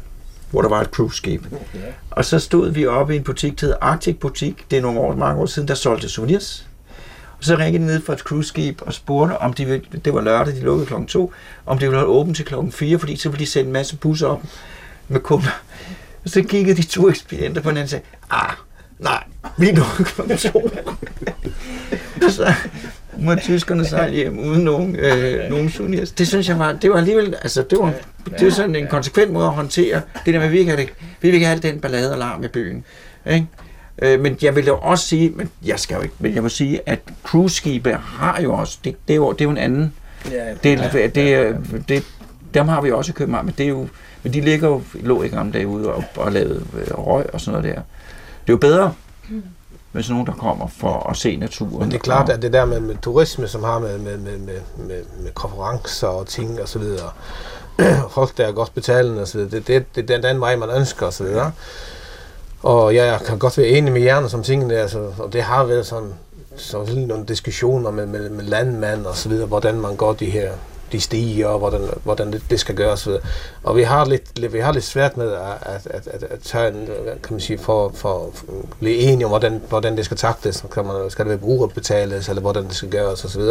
[0.50, 1.46] hvor der var et cruiseskib.
[2.10, 4.66] Og så stod vi oppe i en butik, der hedder Arctic Butik.
[4.70, 6.66] Det er nogle år, mange år siden, der solgte souvenirs.
[7.38, 10.20] Og så ringede de ned fra et cruiseskib og spurgte, om de ville, det var
[10.20, 11.32] lørdag, de lukkede klokken 2,
[11.66, 13.96] om de ville holde åbent til klokken 4, fordi så ville de sende en masse
[13.96, 14.42] busser op
[15.08, 15.60] med kunder.
[16.24, 18.52] Og så kiggede de to ekspedienter på hinanden og sagde, ah,
[18.98, 19.24] nej,
[19.58, 20.70] vi lukker klokken 2.
[22.24, 22.52] og så
[23.18, 26.10] må tyskerne sejle hjem uden nogen, øh, nogen souvenirs.
[26.10, 27.92] Det synes jeg var, det var alligevel, altså det var,
[28.38, 30.82] det var sådan en konsekvent måde at håndtere det der med, at vi ikke have,
[30.82, 32.84] det, vi vil ikke have den ballade og larm i byen.
[33.30, 33.46] Ikke?
[34.02, 36.48] Øh, men jeg vil jo også sige, men jeg skal jo ikke, men jeg må
[36.48, 39.92] sige, at cruiseskibe har jo også, det, det, er, jo, det er jo en anden,
[40.30, 41.56] Ja, det, det, det,
[41.88, 42.04] det,
[42.54, 43.88] dem har vi også i København, men det er jo,
[44.24, 47.40] men de ligger jo, lå i gamle dage ude og, og lavede øh, røg og
[47.40, 47.82] sådan noget der.
[48.46, 48.94] Det er jo bedre,
[49.92, 51.78] med sådan nogen, der kommer for at se naturen.
[51.78, 54.38] Men det er klart, at det der med, med turisme, som har med, med, med,
[54.38, 57.10] med, med, med konferencer og ting og så videre,
[58.10, 60.56] folk der er godt betalende og så videre, det, det, det, det er den vej,
[60.56, 61.52] man ønsker og så videre.
[62.62, 65.64] Og jeg kan godt være enig med Jerne som tingene der, så, og det har
[65.64, 66.12] været sådan,
[66.56, 70.26] så sådan nogle diskussioner med, med, med landmand og så videre, hvordan man går de
[70.26, 70.52] her,
[70.94, 73.08] de stiger, og hvordan, hvordan det, det skal gøres.
[73.62, 76.86] Og, vi har lidt, vi har lidt svært med at, at, at, at, tage en,
[77.22, 80.64] kan man sige, for, for, for at blive enige om, hvordan, hvordan det skal taktes.
[80.72, 83.42] Kan man, skal det være brugerbetales, eller hvordan det skal gøres osv.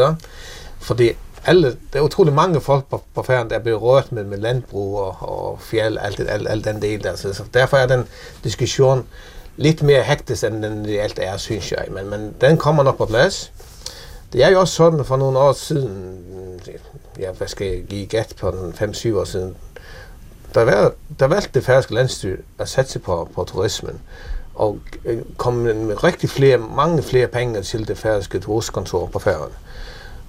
[0.80, 1.12] Fordi
[1.46, 5.00] alle, der er utrolig mange folk på, på færden, der er berørt med, med landbrug
[5.00, 7.16] og, og fjeld, alt, det, alt, alt den del der.
[7.16, 8.04] Så, så derfor er den
[8.44, 9.08] diskussion
[9.58, 11.86] lidt mere hektisk, end den det alt er, synes jeg.
[11.92, 13.52] Men, men den kommer nok på plads.
[14.34, 16.20] Det er jo også sådan, for nogle år siden,
[17.20, 19.56] ja, hvad skal jeg give gæt på den 5-7 år siden,
[20.54, 24.02] der, var, der valgte det færøske landstyr at satse på, på turismen
[24.56, 29.54] og øh, kom med rigtig flere, mange flere penge til det færøske turistkontor på Færøerne.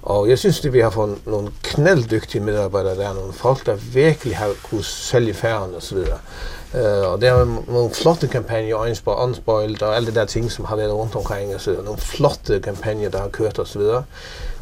[0.01, 4.37] Og jeg synes, at vi har fået nogle knalddygtige medarbejdere der, nogle folk, der virkelig
[4.37, 5.83] har kunnet sælge færgen og
[6.75, 7.01] Øh.
[7.01, 10.65] Uh, og det er nogle flotte kampagner, Øjensborg, Åndsbøjlet og alle de der ting, som
[10.65, 11.83] har været rundt omkring altså, og så.
[11.83, 14.03] Nogle flotte kampagner, der har kørt og så videre.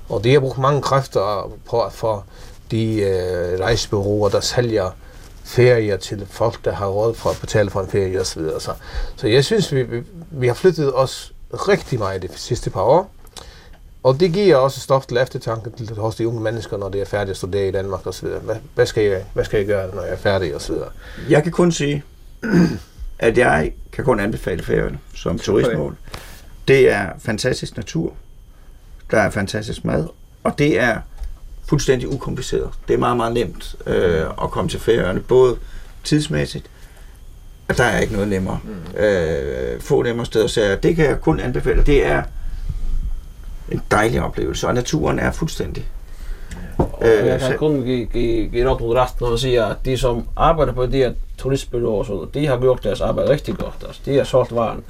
[0.10, 2.24] Og de har brugt mange kræfter på at få
[2.72, 4.90] de øh, uh, rejsebyråer, der sælger
[5.44, 8.62] ferier til folk, der har råd for at betale for en ferie og så videre.
[8.62, 8.72] Så,
[9.16, 13.13] så jeg synes, vi, vi, vi har flyttet os rigtig meget de sidste par år.
[14.04, 17.06] Og det giver også stof til eftertanke til, hos de unge mennesker, når de er
[17.06, 18.28] færdige at studere i Danmark osv.
[18.28, 20.76] Hvad, hvad, skal jeg, hvad skal jeg gøre, når jeg er færdig osv.?
[21.30, 22.04] Jeg kan kun sige,
[23.20, 25.98] at jeg kan kun anbefale færøerne som turistmål.
[26.68, 28.14] Det er fantastisk natur,
[29.12, 30.08] der er fantastisk mad,
[30.44, 30.98] og det er
[31.66, 32.70] fuldstændig ukompliceret.
[32.88, 35.58] Det er meget, meget nemt øh, at komme til færøerne, både
[36.04, 36.66] tidsmæssigt,
[37.68, 38.60] og der er ikke noget nemmere.
[38.64, 39.04] Mm.
[39.04, 41.84] Øh, få nemmere steder, så det kan jeg kun anbefale.
[41.84, 42.24] Det er
[43.72, 45.86] en dejlig oplevelse, og naturen er fuldstændig.
[46.78, 50.28] Og jeg kan kun give, give, give Rotterdam ret, når man siger, at de som
[50.36, 53.84] arbejder på de her turistbyråer, så de har gjort deres arbejde rigtig godt.
[53.88, 54.84] Altså, de har solgt varen.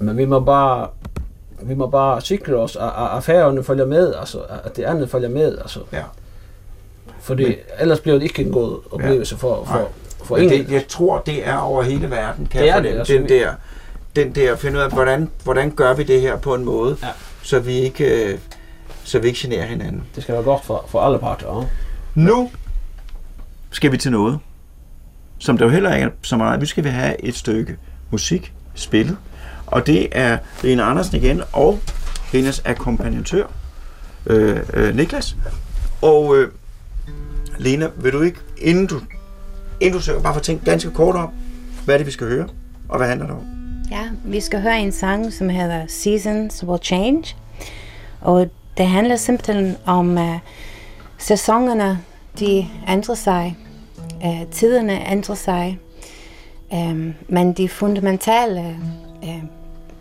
[0.00, 0.88] Men vi må bare
[1.62, 5.28] vi må bare sikre os, at, at affærerne følger med, altså, at det andet følger
[5.28, 5.58] med.
[5.58, 5.80] Altså.
[5.92, 6.02] Ja.
[7.20, 9.48] Fordi Men, ellers bliver det ikke en god oplevelse ja.
[9.48, 9.90] for, for,
[10.24, 13.12] for Men det, jeg tror, det er over hele verden, kan det er det, altså,
[13.12, 13.50] den, der,
[14.16, 17.08] den der, finde ud af, hvordan, hvordan gør vi det her på en måde, Ja.
[17.48, 18.38] Så vi ikke, øh,
[19.04, 20.02] så vi ikke generer hinanden.
[20.14, 21.58] Det skal være godt for, for alle parter.
[21.58, 21.66] Ja.
[22.14, 22.50] Nu
[23.70, 24.38] skal vi til noget,
[25.38, 26.60] som der jo heller ikke er så meget.
[26.60, 27.76] Vi skal vi have et stykke
[28.10, 29.16] musik spillet,
[29.66, 31.78] og det er Lene Andersen igen, og
[32.32, 33.46] hendes akkompagnatør,
[34.26, 35.36] øh, øh, Niklas.
[36.02, 36.52] Og øh,
[37.58, 39.00] Lena, vil du ikke, inden du,
[39.80, 41.30] inden du søger, bare fortælle ganske kort om,
[41.84, 42.48] hvad er det, vi skal høre,
[42.88, 43.57] og hvad handler det om?
[43.90, 47.36] Ja, vi skal høre en sang, som hedder Seasons Will Change.
[48.20, 50.38] Og det handler simpelthen om uh,
[51.18, 51.98] sæsonerne,
[52.38, 53.56] de ændrer sig.
[54.24, 55.78] Uh, tiderne ændrer sig.
[56.70, 58.76] Um, men de fundamentale
[59.22, 59.42] uh,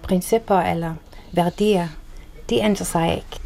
[0.01, 0.93] principper eller
[1.31, 1.87] værdier,
[2.49, 3.39] de ændrer sig ikke.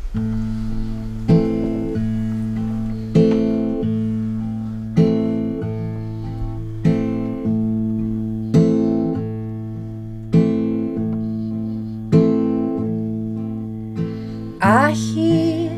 [14.71, 15.69] I hear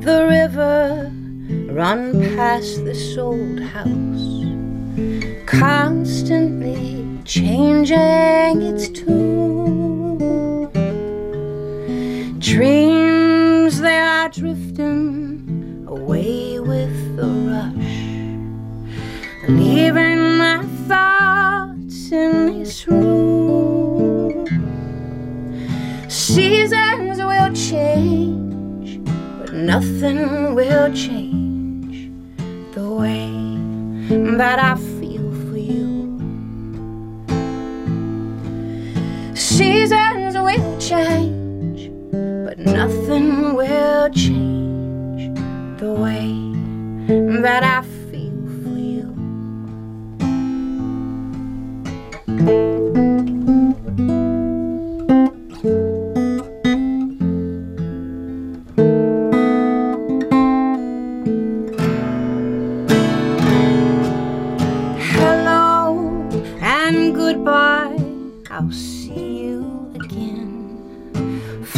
[0.00, 1.10] the river
[1.72, 4.44] run past this old house,
[5.46, 10.18] constantly changing its tune.
[12.38, 17.96] Dreams they are drifting away with the rush,
[19.48, 24.44] leaving my thoughts in this room.
[26.10, 28.33] Seasons will change,
[29.66, 32.10] nothing will change
[32.74, 33.30] the way
[34.36, 36.18] that I feel for you.
[39.34, 41.90] Seasons will change,
[42.44, 45.38] but nothing will change
[45.80, 46.28] the way
[47.40, 47.80] that I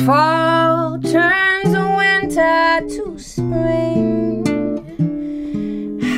[0.06, 4.46] Fall turns winter to spring.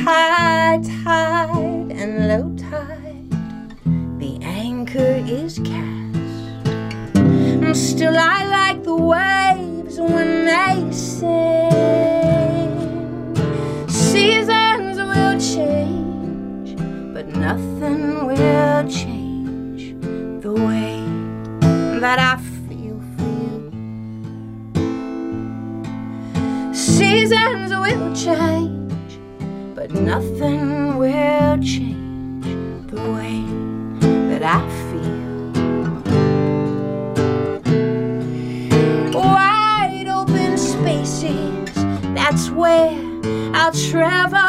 [0.05, 3.33] High tide and low tide.
[4.19, 5.89] The anchor is cast.
[7.75, 8.38] Still, I
[28.35, 29.19] change,
[29.75, 32.45] but nothing will change
[32.87, 33.41] the way
[34.29, 35.19] that I feel.
[39.19, 41.73] Wide open spaces,
[42.13, 42.93] that's where
[43.55, 44.48] I'll travel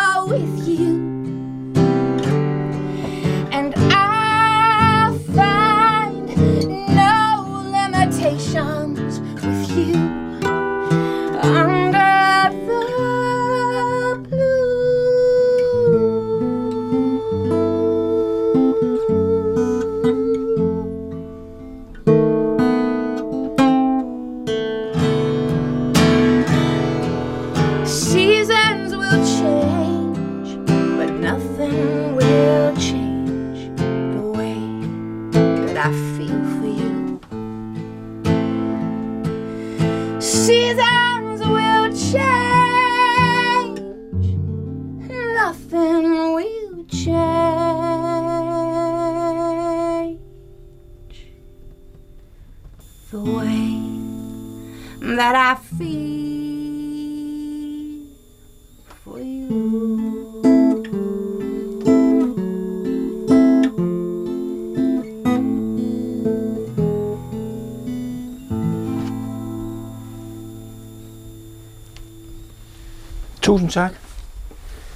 [73.71, 73.93] Tusind tak.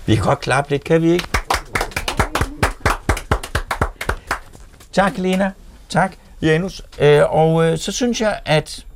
[0.06, 1.28] Vi kan godt klappe lidt, kan vi ikke?
[4.92, 5.52] Tak, Lena.
[5.88, 6.82] Tak, Janus.
[6.98, 8.86] Øh, og øh, så synes jeg, at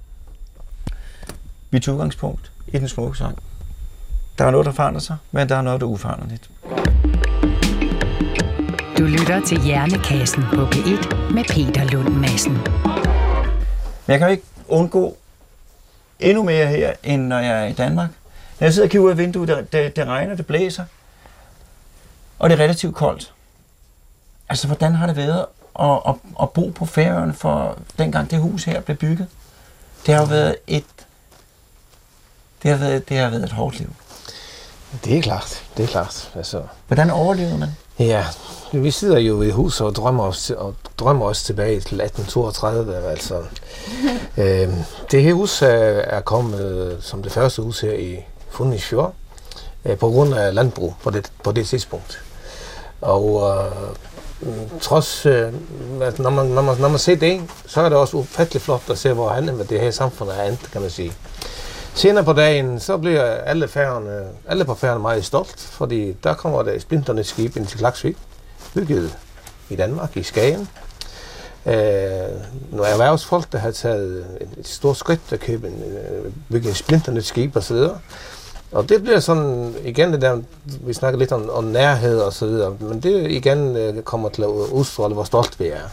[1.70, 3.38] vi tager udgangspunkt i den smukke sang.
[4.38, 6.50] Der er noget, der forandrer sig, men der er noget, der er uforanderligt.
[8.98, 12.52] Du lytter til Hjernekassen på P1 med Peter Lund Madsen.
[14.06, 15.16] Men jeg kan jo ikke undgå
[16.20, 18.10] endnu mere her, end når jeg er i Danmark.
[18.60, 20.84] Når jeg sidder og kigger ud af vinduet, det, det, det regner, det blæser,
[22.38, 23.32] og det er relativt koldt.
[24.48, 25.46] Altså, hvordan har det været
[25.80, 29.28] at, at, at bo på Færøerne for dengang det hus her blev bygget?
[30.06, 30.84] Det har jo været et,
[32.62, 33.94] det har været, det har været et hårdt liv.
[35.04, 36.32] Det er klart, det er klart.
[36.34, 37.68] Altså, Hvordan overlevede man?
[37.98, 38.24] ja,
[38.72, 42.96] vi sidder jo i huset og drømmer os, og drømmer os tilbage til 1832.
[42.96, 43.42] Altså.
[44.36, 44.68] øh,
[45.10, 48.24] det her hus er, er kommet som det første hus her i
[48.58, 49.14] Funnisfjord,
[49.84, 52.22] øh, på grund af landbrug på det, på det tidspunkt.
[53.00, 53.54] Og
[54.42, 55.52] øh, trods, øh,
[56.00, 58.90] at når man, når, man, når man ser det, så er det også ufattelig flot
[58.90, 61.12] at se, hvor han det her samfund er endt, kan man sige.
[61.94, 66.62] Senere på dagen, så bliver alle, færgerne, alle på færgerne meget stolt, fordi der kommer
[66.62, 68.16] der splinterne skib ind til Klaksvik,
[68.74, 69.16] bygget
[69.68, 70.68] i Danmark, i Skagen.
[71.66, 71.74] Øh,
[72.70, 74.26] nogle erhvervsfolk, der har taget
[74.58, 77.62] et stort skridt at købe en, øh, bygge en splinterne skib osv.
[77.62, 77.94] så.
[78.72, 82.46] Og det bliver sådan, igen det der, vi snakker lidt om, om nærhed og så
[82.46, 85.88] videre, men det igen øh, kommer til at udstråle, hvor stolt vi er.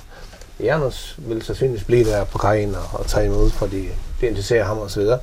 [0.60, 3.88] Janus vil sandsynligvis blive der på kajen og, og tage imod, fordi
[4.22, 5.20] det interesserer ham og så videre.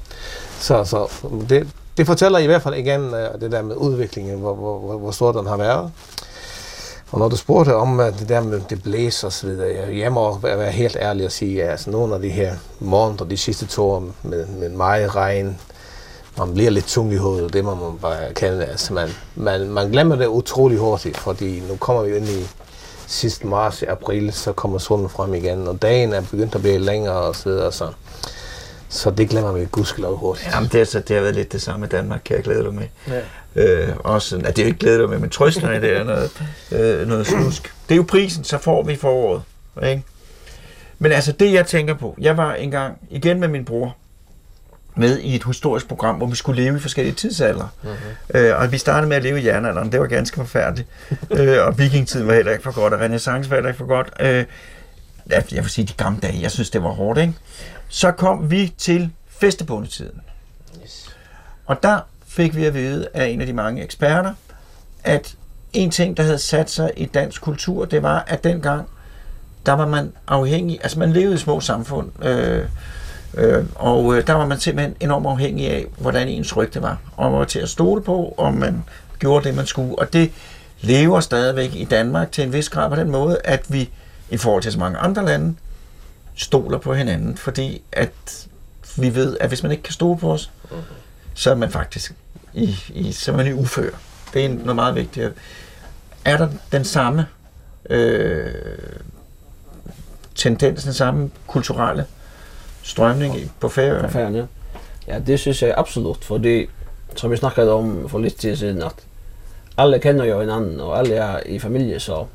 [0.58, 1.08] Så, så
[1.48, 4.98] det, det fortæller i hvert fald igen øh, det der med udviklingen, hvor, hvor, hvor,
[4.98, 5.90] hvor stor den har været.
[7.12, 9.98] Og når du spurgte om øh, det der med det blæser og så videre, jeg,
[9.98, 13.36] jeg må være helt ærlig og sige, at altså, nogle af de her måneder, de
[13.36, 15.58] sidste to år med, med meget regn,
[16.38, 18.64] man bliver lidt tung i hovedet, det må man bare erkende.
[18.64, 22.46] Altså, man, man, man glemmer det utrolig hurtigt, fordi nu kommer vi ind i
[23.06, 27.14] sidst marts, april, så kommer solen frem igen, og dagen er begyndt at blive længere
[27.14, 27.88] og så videre, så,
[28.88, 30.48] så det glemmer vi gudskelov hurtigt.
[30.54, 32.64] Jamen, det, er, så, det har været lidt det samme i Danmark, kan jeg glæde
[32.64, 32.86] dig med.
[33.08, 33.20] Ja.
[33.54, 36.04] Øh, også, at det er jo ikke glæde dig med, men trøsten af det er
[36.04, 36.30] noget,
[36.72, 37.74] øh, noget slusk.
[37.88, 39.42] Det er jo prisen, så får vi foråret.
[39.82, 40.02] Ikke?
[40.98, 43.96] Men altså det, jeg tænker på, jeg var engang igen med min bror,
[44.94, 47.68] med i et historisk program, hvor vi skulle leve i forskellige tidsalder.
[47.82, 48.40] Mm-hmm.
[48.40, 50.88] Øh, og vi startede med at leve i jernalderen, det var ganske forfærdeligt.
[51.30, 54.10] øh, og vikingtiden var heller ikke for godt, og renaissance var heller ikke for godt.
[54.20, 54.44] Øh,
[55.30, 57.34] jeg vil sige de gamle dage, jeg synes, det var hårdt, ikke?
[57.88, 60.20] Så kom vi til festebondetiden.
[60.82, 61.16] Yes.
[61.66, 64.34] Og der fik vi at vide af en af de mange eksperter,
[65.04, 65.34] at
[65.72, 68.88] en ting, der havde sat sig i dansk kultur, det var, at dengang,
[69.66, 72.64] der var man afhængig, altså man levede i små samfund, øh,
[73.34, 77.30] øh, og øh, der var man simpelthen enormt afhængig af, hvordan ens rygte var, og
[77.30, 78.84] man var til at stole på, om man
[79.18, 80.32] gjorde det, man skulle, og det
[80.80, 83.90] lever stadigvæk i Danmark til en vis grad på den måde, at vi
[84.30, 85.54] i forhold til så mange andre lande,
[86.34, 88.46] stoler på hinanden, fordi at
[88.96, 90.50] vi ved, at hvis man ikke kan stole på os,
[91.34, 92.14] så er man faktisk
[92.54, 93.90] i, i, så er man i ufør.
[94.34, 95.32] Det er noget meget vigtigt.
[96.24, 97.26] Er der den samme
[97.90, 98.54] øh,
[100.34, 102.06] tendens, den samme kulturelle
[102.82, 104.08] strømning i, på Færøerne?
[104.08, 104.48] På Færøerne.
[105.08, 106.68] Ja, det synes jeg absolut, fordi
[107.16, 109.06] som vi snakkade om för lite tid sedan att
[109.74, 112.26] alla känner ju en och alla är i familj så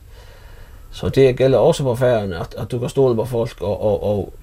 [0.91, 4.20] så det gäller också på Färöarna att att du kan stole på folk och och
[4.20, 4.34] och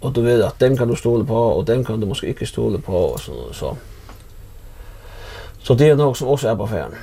[0.00, 2.46] och du vet att dem kan du stole på och dem kan du måske inte
[2.46, 3.76] stole på och så så.
[5.62, 6.96] Så det är nog som också är på Färöarna.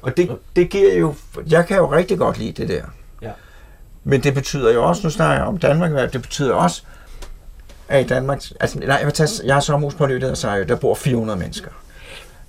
[0.00, 1.12] Och det det ger ju
[1.46, 2.84] jag kan ju riktigt godt lide det där.
[3.20, 3.30] Ja.
[4.02, 6.82] Men det betyder ju också nu snakker jag om Danmark, det betyder också
[7.90, 8.42] at i Danmark...
[8.60, 11.70] Altså, nej, jeg, tage, jeg har sommerhus på Lødet, Sejr, der bor 400 mennesker.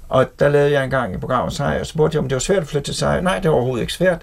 [0.10, 2.40] Og der lavede jeg engang i programmet Sejr, og så spurgte jeg, om det var
[2.40, 3.22] svært at flytte til Sejr.
[3.22, 4.22] Nej, det var overhovedet ikke svært.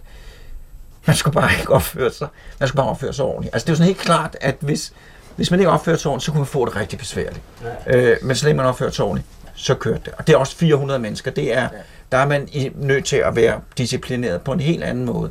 [1.07, 2.29] Man skulle bare ikke opføre sig.
[2.59, 3.55] Man skulle bare opføre sig ordentligt.
[3.55, 4.93] Altså, det er jo sådan helt klart, at hvis,
[5.37, 7.41] hvis man ikke opførte sig ordentligt, så kunne man få det rigtig besværligt.
[7.87, 7.97] Ja.
[7.97, 10.13] Øh, men så længe man opførte sig ordentligt, så kørte det.
[10.19, 11.31] Og det er også 400 mennesker.
[11.31, 11.69] Det er,
[12.13, 15.31] der er man i, nødt til at være disciplineret på en helt anden måde.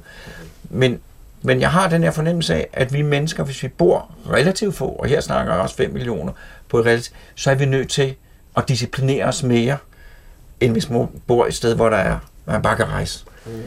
[0.70, 1.00] Men,
[1.48, 4.86] men jeg har den her fornemmelse af, at vi mennesker, hvis vi bor relativt få,
[4.86, 6.34] og her snakker jeg også 5 millioner,
[6.70, 8.16] på relativt, så er vi nødt til
[8.58, 9.78] at disciplinere os mere,
[10.60, 13.26] end hvis man bor et sted, hvor der er, man bare kan rejse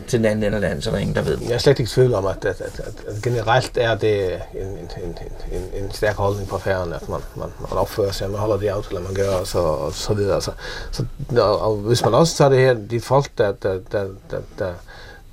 [0.08, 1.38] til den anden eller anden, så er der ingen, der ved.
[1.42, 4.66] Jeg er slet ikke i tvivl om, at, at, at, at, generelt er det en,
[4.66, 5.14] en, en,
[5.52, 8.72] en, en stærk holdning på færgen, at man, man, man opfører sig, man holder de
[8.72, 10.42] aftaler, man gør, og så, og så videre.
[10.42, 10.52] Så,
[10.90, 11.04] så,
[11.36, 14.72] og, og hvis man også tager det her, de folk, der, der, der, der, der,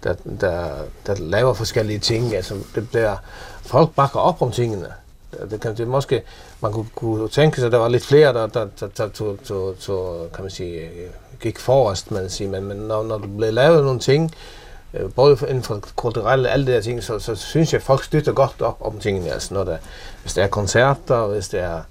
[0.04, 0.70] der, der,
[1.08, 3.16] der laver forskellige ting, altså det bliver,
[3.62, 4.88] folk bakker op om tingene.
[5.52, 6.24] Det kan det måske,
[6.62, 9.38] man kunne, kunne tænke sig, at der var lidt flere, der, der, der, der tog,
[9.46, 10.90] tog, tog, kan man sige,
[11.40, 14.36] gik forrest, man siger, men, men når, når der blev lavet nogle ting,
[14.94, 18.04] øh, både inden for kulturelle alle de der ting, så, så synes jeg, at folk
[18.04, 19.32] støtter godt op om tingene.
[19.32, 19.78] Altså, når der,
[20.22, 21.82] hvis der er koncerter, hvis der er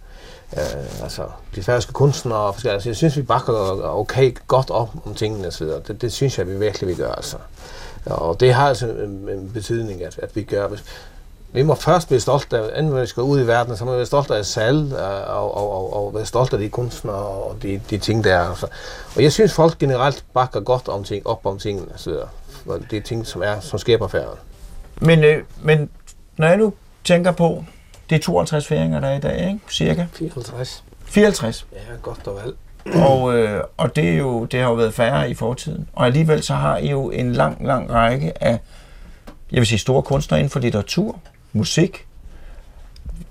[0.52, 1.22] øh, altså,
[1.54, 2.74] de færøske kunstnere og forskellige.
[2.74, 3.52] Altså, jeg synes, vi bakker
[3.82, 5.66] okay godt op om tingene osv.
[5.66, 7.12] Det, det synes jeg, vi virkelig vi gør.
[7.12, 7.36] Altså.
[8.06, 10.68] Og det har altså en, en betydning, at, at vi gør.
[11.52, 13.96] Vi må først blive stolte af, inden vi skal ud i verden, så må vi
[13.96, 14.94] være stolte af os selv,
[15.26, 18.48] og, og, og, og være stolte af de kunstnere og de, de ting, der er.
[18.48, 18.66] Altså.
[19.16, 22.24] Og jeg synes, folk generelt bakker godt om ting, op om tingene, så
[22.90, 24.38] det er ting, som, er, som sker på færden.
[25.00, 25.90] Men, øh, men
[26.36, 26.72] når jeg nu
[27.04, 27.64] tænker på,
[28.10, 29.60] det er 52 færinger, der er i dag, ikke?
[29.70, 30.06] Cirka?
[30.12, 30.84] 54.
[31.04, 31.66] 54.
[31.72, 32.54] Ja, godt og vel.
[32.94, 35.88] Og, øh, og det, er jo, det har jo været færre i fortiden.
[35.92, 38.60] Og alligevel så har I jo en lang, lang række af,
[39.52, 41.20] jeg vil sige, store kunstnere inden for litteratur,
[41.52, 42.06] musik,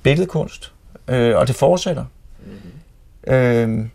[0.04, 0.74] billedkunst,
[1.08, 2.06] øh, og det fortsætter.
[2.46, 3.34] Mm-hmm.
[3.34, 3.88] Øh,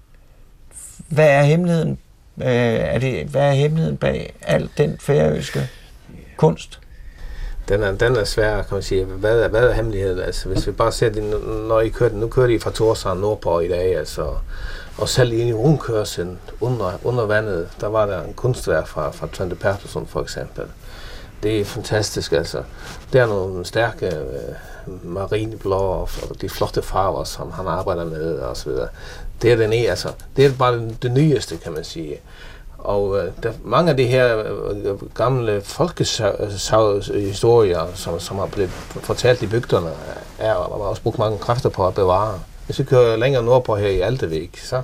[1.09, 1.99] hvad er hemmeligheden?
[2.43, 5.69] Øh, er det, hvad er hemmeligheden bag al den færøske
[6.37, 6.81] kunst?
[7.69, 9.05] Den er, den er svær, kan man sige.
[9.05, 10.19] Hvad er, hvad er hemmeligheden?
[10.19, 11.23] Altså, hvis vi bare ser det,
[11.69, 14.35] når I kørte, nu kører de fra Torshavn nordpå i dag, altså,
[15.01, 19.57] og selv i rundkørselen under, under vandet, der var der en kunstværk fra, fra Trente
[19.57, 20.65] Pertusson for eksempel.
[21.43, 22.63] Det er fantastisk, altså.
[23.13, 24.55] Det er nogle stærke øh,
[25.03, 28.89] marineblå og, og de flotte farver, som han arbejder med og så videre.
[29.43, 30.09] Det er den ene, altså.
[30.37, 32.17] Det er bare det, det nyeste, kan man sige.
[32.79, 38.71] Og øh, der, mange af de her øh, gamle folkehistorier, som, som har blevet
[39.01, 39.91] fortalt i bygderne,
[40.39, 42.41] er er også brugt mange kræfter på at bevare.
[42.71, 44.83] Hvis vi kører længere nordpå her i Altevik, så,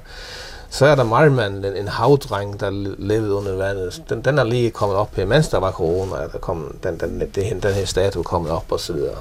[0.70, 4.02] så er der Marman, en, en havdreng, der levede under vandet.
[4.08, 7.20] Den, den er lige kommet op her, mens der var corona, der kom den, den,
[7.34, 9.14] den, den her statue kommet op og så videre.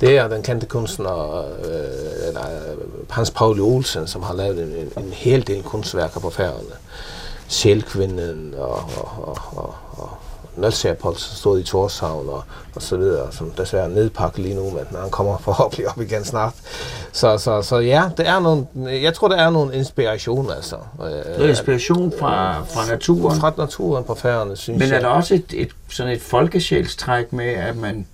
[0.00, 2.78] Det er den kendte kunstner øh, eller, øh,
[3.10, 6.74] Hans Pauli Olsen, som har lavet en, en, en hel del kunstværker på færgerne.
[7.48, 10.10] Sjælkvinden og, og, og, og, og
[10.56, 12.44] Nølsjærpold, som stod i Torshavn og,
[12.74, 16.24] og så videre, som desværre er nedpakket lige nu, men han kommer forhåbentlig op igen
[16.24, 16.52] snart.
[17.12, 18.66] Så, så, så ja, det er nogle,
[19.02, 20.76] jeg tror, der er nogle inspiration, altså.
[21.00, 23.40] Det er inspiration fra, fra naturen?
[23.40, 24.96] Fra naturen på færgerne, synes Men jeg.
[24.96, 28.06] er der også et, et, sådan et folkesjælstræk med, at man,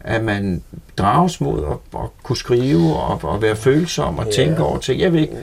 [0.00, 0.62] at man
[0.98, 4.30] drages mod at, at kunne skrive og, og være følsom og Ja.
[4.32, 5.00] tænke over ting?
[5.00, 5.36] Jeg ved ikke.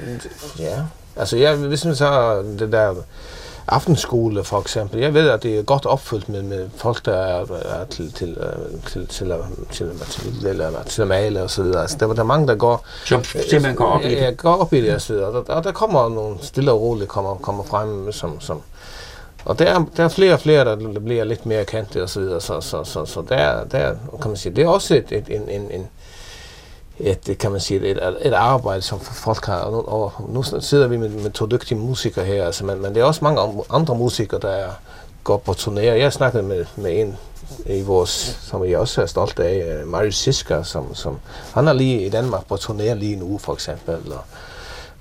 [0.59, 0.75] Ja,
[1.15, 2.95] altså jeg, hvis man så det der
[3.67, 7.45] aftenskole for eksempel, jeg ved, at det er godt opfyldt med, med folk, der er,
[7.65, 9.39] er til, til, øh, til, til, at-
[9.71, 11.81] til, til, eller, til at male og så videre.
[11.81, 14.37] Altså, der, der er mange, der går, Som simpelthen går op i ja, det.
[14.37, 15.27] går op i det og så videre.
[15.29, 18.61] Og der, der kommer nogle stille og roligt kommer, kommer frem, som, som
[19.45, 22.19] og der er, der er flere og flere, der bliver lidt mere kendte og så
[22.19, 25.23] videre, så, så, så, så der, der, kan man sige, det er også et, et,
[25.29, 25.87] en, en, en,
[26.99, 30.43] et, det kan man sige, et, et arbejde, som folk har, og nu, og nu
[30.61, 33.63] sidder vi med, med to dygtige musikere her, altså, men, men det er også mange
[33.69, 34.69] andre musikere, der er,
[35.23, 35.79] går på turnéer.
[35.79, 37.17] Jeg snakkede med, med en
[37.65, 41.19] i vores, som jeg også er stolt af, øh, Marius Sisker, som, som,
[41.53, 44.23] han er lige i Danmark på turné lige nu, for eksempel, og,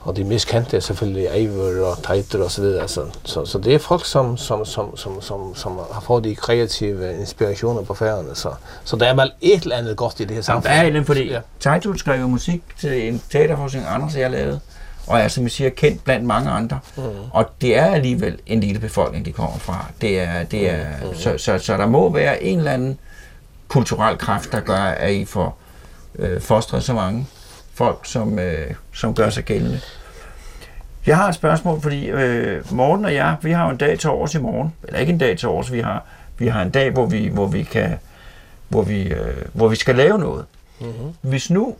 [0.04, 2.88] og de mest kendte er selvfølgelig Eivor og Teitur og så videre.
[2.88, 6.34] Så, så, så det er folk, som, som, som, som, som, som har fået de
[6.34, 8.34] kreative inspirationer på færgerne.
[8.34, 8.50] Så,
[8.84, 10.64] så der er vel et eller andet godt i det her Jamen, samfund.
[10.64, 11.40] der er en, fordi Ja.
[11.60, 14.60] Tejtul skrev jo musik til en teaterforestilling, Anders og jeg lavede.
[15.06, 16.78] og er, som vi siger, kendt blandt mange andre.
[16.96, 17.02] Mm.
[17.30, 19.86] Og det er alligevel en lille befolkning, de kommer fra.
[20.00, 21.14] Det er, det er, mm.
[21.18, 22.98] så, så, så der må være en eller anden
[23.68, 25.58] kulturel kraft, der gør, at I får
[26.18, 27.26] øh, fostret så mange
[27.74, 29.80] folk, som, øh, som gør sig gældende.
[31.06, 34.10] Jeg har et spørgsmål, fordi øh, Morten og jeg, vi har jo en dag til
[34.10, 34.74] års i morgen.
[34.84, 36.04] Eller ikke en dag til års, vi har,
[36.38, 37.98] vi har en dag, hvor vi, hvor vi, kan,
[38.68, 40.44] hvor vi, øh, hvor vi skal lave noget.
[40.80, 41.14] Mm-hmm.
[41.20, 41.76] Hvis nu,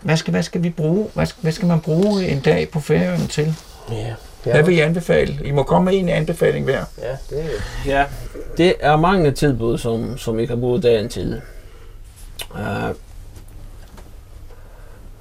[0.00, 1.06] hvad skal, hvad skal vi bruge?
[1.14, 3.54] Hvad skal, hvad skal man bruge en dag på ferien til?
[3.90, 4.14] Ja.
[4.42, 5.38] Hvad vil I anbefale?
[5.44, 6.84] I må komme med en anbefaling hver.
[7.02, 7.48] Ja, det er
[7.86, 8.04] Ja,
[8.56, 11.40] det er mange tilbud, som, som I kan bruge dagen til.
[12.50, 12.60] Uh,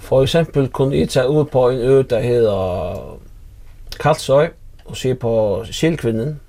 [0.07, 3.19] For eksempel kunne jeg tage ud på en ø, der hedder
[3.99, 4.49] Kalsøj,
[4.85, 6.39] og se på Sjælkvinden.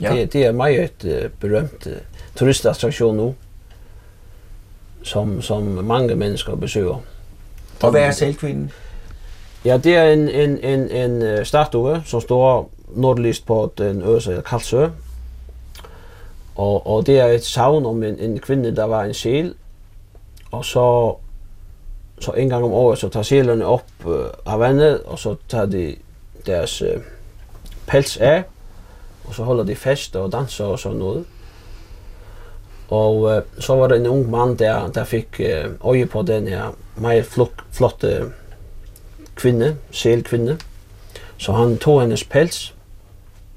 [0.00, 0.14] Ja.
[0.14, 1.92] Det, det er meget et uh, berømt uh,
[2.36, 3.34] turistattraktion nu,
[5.02, 7.02] som, som mange mennesker besøger.
[7.82, 8.72] Og hvad er Sjælkvinden?
[9.64, 14.30] Ja, det er en, en, en, en statue, som står nordligst på den ø, som
[14.30, 14.86] hedder Kalsø.
[16.56, 19.54] Og, og det er et savn om en, en kvinde, der var en sjæl,
[20.50, 21.16] og så
[22.20, 25.66] så en gång om året så tar selen upp uh, av vandet och så tar
[25.66, 25.98] de
[26.44, 27.00] deras uh,
[27.86, 28.42] päls av
[29.22, 31.26] och så håller de fest och dansar och så något.
[32.88, 36.46] Och uh, så var det en ung man där där fick uh, öje på den
[36.46, 38.26] här mycket flott flotte uh,
[39.34, 40.56] kvinna, selkvinna.
[41.38, 42.72] Så han tog hennes päls.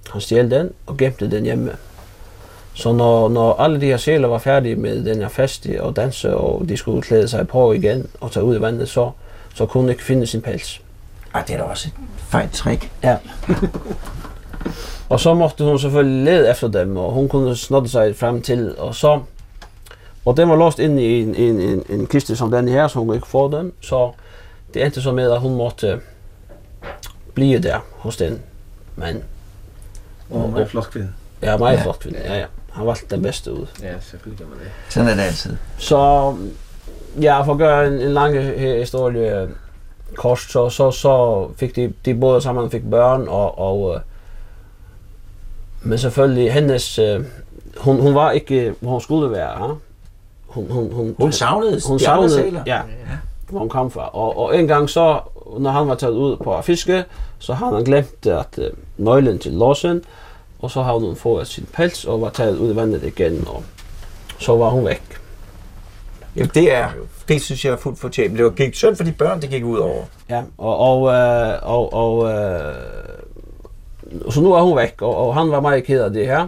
[0.08, 1.72] Han stjäl den och gömde den hemma.
[2.74, 6.36] Så når, når alle de her sjæler var færdige med den her faste og danse,
[6.38, 9.12] og de skulle klæde sig på igen og tage ud i vandet, så,
[9.56, 10.82] så kunne hun ikke finde sin pels.
[11.34, 12.92] Ah, det er da også et fejt trick.
[13.04, 13.18] Ja.
[15.10, 18.76] og så måtte hun selvfølgelig lede efter dem, og hun kunne snotte sig frem til,
[18.78, 19.20] og så...
[20.26, 23.00] Og den var låst inde i en, en, en, en kiste som den her, så
[23.00, 24.12] hun kunne ikke få dem, så
[24.74, 26.00] det endte så med, at hun måtte
[27.34, 28.42] blive der hos den
[28.96, 29.22] mand.
[30.30, 31.10] Og, og, og flot kvinde.
[31.42, 32.46] Ja, meget flot kvinde, ja, ja.
[32.72, 33.66] Han valgte den bedste ud.
[33.82, 34.68] Ja, selvfølgelig gør man det.
[34.90, 35.58] Sådan er det altid.
[35.78, 36.34] Så
[37.22, 39.50] ja, for at gøre en, en lang he- historie øh,
[40.16, 44.02] kort, så, så, så fik de, de både sammen fik børn, og, og øh,
[45.82, 47.26] men selvfølgelig hendes, øh,
[47.78, 49.64] hun, hun var ikke, hvor hun skulle være.
[49.66, 49.72] Ja?
[50.48, 52.64] Hun, hun, hun, Hun savnede hun de andre savnede, sæler.
[52.66, 52.82] ja,
[53.50, 54.10] hvor hun kom fra.
[54.16, 55.20] Og, og en gang så,
[55.60, 57.04] når han var taget ud på at fiske,
[57.40, 60.02] så havde han glemt at øh, nøglen til låsen,
[60.62, 63.64] og så havde hun fået sin pels og var taget ud i vandet igen, og
[64.40, 65.04] så var hun væk.
[66.36, 66.90] Jamen, det er,
[67.28, 68.38] det synes jeg er fuldt fortjent.
[68.38, 70.04] Det var gik synd for de børn, det gik ud over.
[70.30, 72.76] Ja, og, og, øh, og, og øh,
[74.30, 76.48] så nu er hun væk, og, og han var meget ked af det her.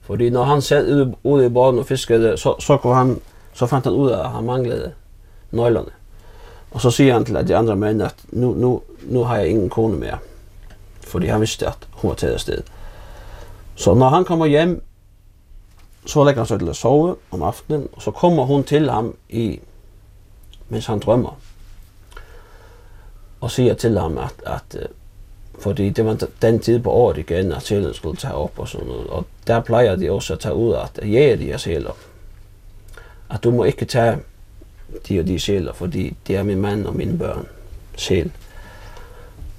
[0.00, 3.20] Fordi når han sad ude, ude i båden og fiskede, så, så, kunne han,
[3.52, 4.92] så fandt han ud af, at han manglede
[5.50, 5.90] nøglerne.
[6.70, 9.70] Og så siger han til de andre mænd, at nu, nu, nu har jeg ingen
[9.70, 10.18] kone mere.
[11.00, 12.62] Fordi han vidste, at hun var taget afsted.
[13.74, 14.82] Så når han kommer hjem,
[16.06, 19.14] så legger han seg til å sove om aftenen, og så kommer hun til ham
[19.28, 19.60] i,
[20.68, 21.38] mens han drømmer,
[23.40, 24.76] og sier til ham at, at
[25.62, 28.86] fordi det var den tid på året igen, at selen skulle tage op og sådan
[28.86, 29.06] noget.
[29.06, 31.90] Og der plejer de også at tage ud, at jæge de her seler.
[33.30, 34.18] At du må ikke tage
[35.08, 37.46] de og de seler, fordi det er min mand og mine børn.
[37.96, 38.32] Sel.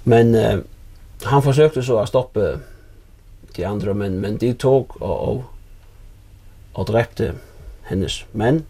[0.03, 0.63] Men øh,
[1.23, 2.59] han forsøgte så at stoppe
[3.57, 5.45] de andre, men, men de tog og, og,
[6.73, 7.35] og dræbte
[7.83, 8.63] hendes mand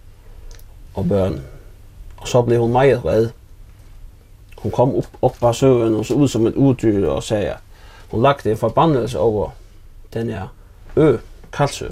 [0.93, 1.41] og børn.
[2.17, 3.29] Og så blev hun meget red.
[4.57, 7.57] Hun kom op, op af søen og så ud som et uddyr og sagde, at
[8.11, 9.49] hun lagde en forbandelse over
[10.13, 10.47] den her
[10.95, 11.17] ø,
[11.53, 11.87] Kalsø.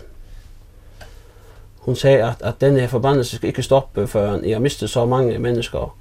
[1.78, 5.06] Hun sagde, at, at den her forbandelse skal ikke stoppe, før I har mistet så
[5.06, 5.98] mange mennesker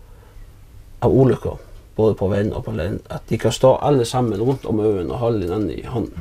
[1.03, 1.59] af ulykker,
[1.97, 5.11] både på vand og på land, at de kan stå alle sammen rundt om øen
[5.11, 6.19] og holde hinanden i hånden.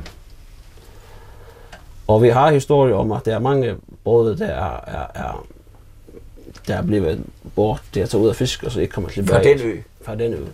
[2.10, 5.46] Og vi har historier om, at der er mange både, der er, er, er
[6.68, 9.34] der er blevet bort, der tager ud af fisk, og så ikke kommer tilbage.
[9.42, 9.76] Fra den ø.
[10.04, 10.44] Fra den ø.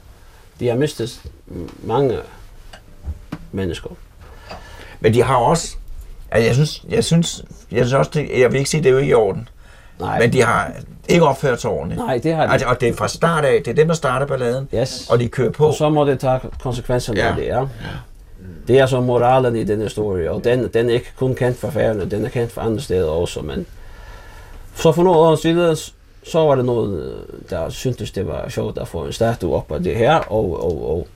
[0.61, 1.21] De har mistet
[1.83, 2.19] mange
[3.53, 3.91] mennesker.
[5.01, 5.77] Men de har også...
[6.31, 8.93] Altså, jeg synes, jeg synes, jeg synes også, det, jeg vil ikke sige, det er
[8.93, 9.49] jo ikke i orden.
[10.01, 10.73] Nej, Men de har
[11.09, 12.01] ikke opført sig ordentligt.
[12.07, 12.53] nej det har de.
[12.53, 15.07] Altså, og det er fra start af, det er dem, der starter balladen, Yes.
[15.11, 15.67] og de kører på.
[15.67, 17.35] Og så må det tage konsekvenserne Ja.
[17.37, 17.65] det, ja.
[18.69, 21.71] Det er så moralen i den historie, og den, den er ikke kun kendt fra
[21.71, 23.67] Færøerne, den er kendt fra andre steder også, men
[24.75, 25.77] så for nogle år siden,
[26.25, 29.83] så var det noget, der syntes det var sjovt at få en statue op af
[29.83, 31.09] det her, og, og, og,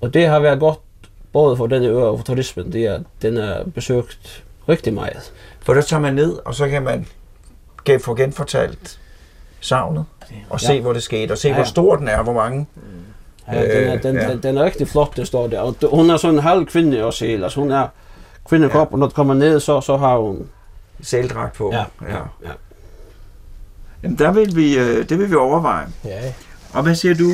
[0.00, 0.78] og det har været godt
[1.32, 5.32] både for denne ø og for turismen, det er, den er besøgt rigtig meget.
[5.60, 7.06] For der tager man ned, og så kan man
[8.00, 9.00] få genfortalt
[9.60, 10.04] savnet,
[10.50, 10.80] og se, Ja.
[10.80, 11.68] hvor det skete, og se, Ja, hvor ja.
[11.68, 12.66] stor den er, hvor mange
[13.52, 14.28] Ja, den, er, den, ja.
[14.30, 15.60] den, den er rigtig flot, det står der.
[15.60, 17.24] Og hun er sådan en halv kvinde også.
[17.24, 17.86] Altså hun er
[18.48, 18.92] kvindekrop, ja.
[18.92, 20.48] og når det kommer ned, så, så har hun...
[21.02, 21.72] Sældragt på.
[21.72, 22.16] Ja, ja.
[22.44, 22.50] ja.
[24.02, 25.86] Jamen, der vil vi, øh, det vil vi overveje.
[26.04, 26.32] Ja.
[26.72, 27.30] Og hvad siger du?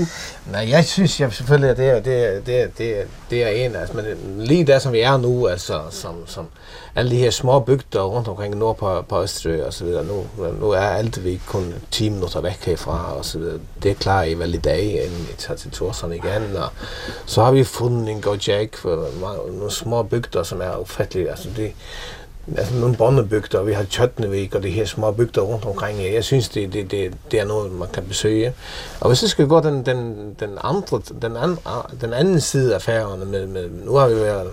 [0.53, 3.43] Nej, jeg synes jeg selvfølgelig, at det er, det er, det er, det er, det
[3.43, 4.05] er en, altså, men
[4.39, 6.47] lige der, som vi er nu, altså, som, som
[6.95, 10.27] alle de her små bygder rundt omkring nord på, på Østrø og så videre, nu,
[10.61, 13.59] nu er alt vi kun 10 minutter væk herfra og så videre.
[13.83, 16.69] Det er klart, i vel i dag, inden I tager til Torsen igen, og
[17.27, 19.09] så har vi fundet en Gojek for
[19.47, 21.73] nogle små bygder, som er ufattelige, altså det,
[22.57, 26.15] altså nogle bondebygder, vi har Tjøtnevik og de her små bygder rundt omkring.
[26.15, 28.53] Jeg synes, det, det, det, det er noget, man kan besøge.
[29.01, 31.59] Og hvis vi skal gå den, den, den, andre, den, anden,
[32.01, 34.51] den anden side af færgerne, med, med, nu har vi været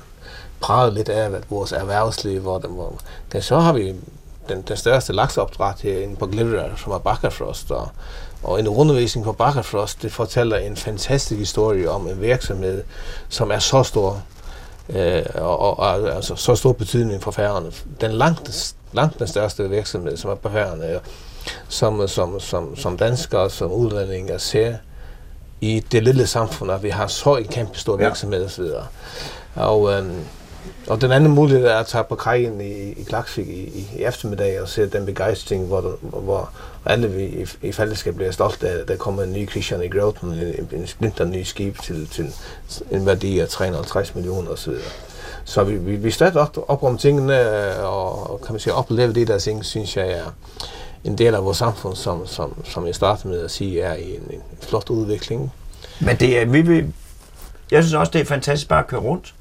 [0.60, 3.00] præget lidt af at vores erhvervsliv, hvor, den, hvor
[3.32, 3.96] det, så har vi
[4.50, 7.72] den, den største lakseopdræt herinde på Glitter, som er Bakkerfrost.
[7.72, 7.90] Og,
[8.44, 12.84] og en rundvisning på Bakkerfrost, det fortæller en fantastisk historie om en virksomhed,
[13.30, 14.24] som er så stor,
[14.90, 17.72] øh, og, og, og altså, så stor betydning for færgerne.
[18.02, 21.00] Den langt, langt den største virksomhed, som er på færgerne,
[21.68, 24.76] som, som, som, som danskere, som udlændinge ser
[25.62, 28.64] i det lille samfund, at vi har så en kæmpe stor virksomhed osv.
[29.56, 30.16] Og, øhm,
[30.88, 34.62] og den anden mulighed er at tage på kajen i, i Klaksvik i, i, eftermiddag
[34.62, 36.50] og se den begejstring, hvor, hvor
[36.86, 39.90] alle vi i, i fællesskab bliver stolte af, at der kommer en ny Christian i
[39.90, 42.34] Groten, en, en splinter ny skib til, til
[42.92, 44.74] en værdi af 350 millioner osv.
[45.46, 47.40] Så vi, vi, vi støtter op, op om tingene,
[47.80, 50.36] og, kan man sige, opleve de der ting, synes jeg er
[51.04, 54.16] en del af vores samfund, som, som, som jeg startede med at sige, er i
[54.16, 55.54] en, en flot udvikling.
[56.00, 56.94] Men det er, vi vil,
[57.72, 59.34] jeg synes også, det er fantastisk bare at køre rundt,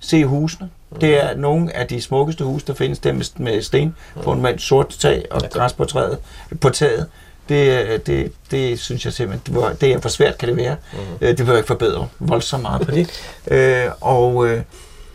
[0.00, 0.70] se husene.
[1.00, 5.24] Det er nogle af de smukkeste huse, der findes, dem med- sten, fundament, sort tag
[5.30, 6.18] og græs på, træet,
[6.60, 7.06] på taget.
[7.48, 10.56] Det, er- det, det synes jeg simpelthen, det, var, det er for svært, kan det
[10.56, 10.76] være.
[10.92, 10.98] Mm.
[11.20, 13.10] Det behøver ikke forbedre voldsomt meget på det.
[13.50, 14.62] øh, og øh,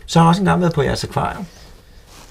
[0.06, 1.46] så har jeg også engang været på jeres akvarium.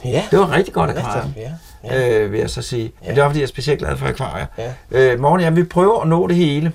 [0.06, 1.52] Ja, Det var rigtig godt akvarium, ja.
[1.84, 2.20] ja.
[2.20, 2.92] øh, vil jeg så sige.
[3.06, 4.46] Men det var, fordi jeg er specielt glad for akvarier.
[4.58, 4.74] Ja.
[4.92, 6.72] Øh, Morgen, jeg vil prøve at nå det hele.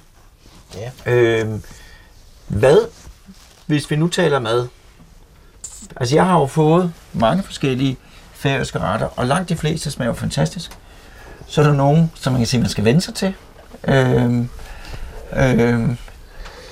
[1.07, 1.13] Ja.
[1.13, 1.49] Øh,
[2.47, 2.79] hvad,
[3.67, 4.67] hvis vi nu taler mad?
[5.97, 7.97] Altså, jeg har jo fået mange forskellige
[8.33, 10.71] færøske retter, og langt de fleste smager jo fantastisk.
[11.47, 13.35] Så er der nogen, som man kan sige, man skal vende sig til.
[13.85, 14.49] Øhm,
[15.37, 15.97] øhm,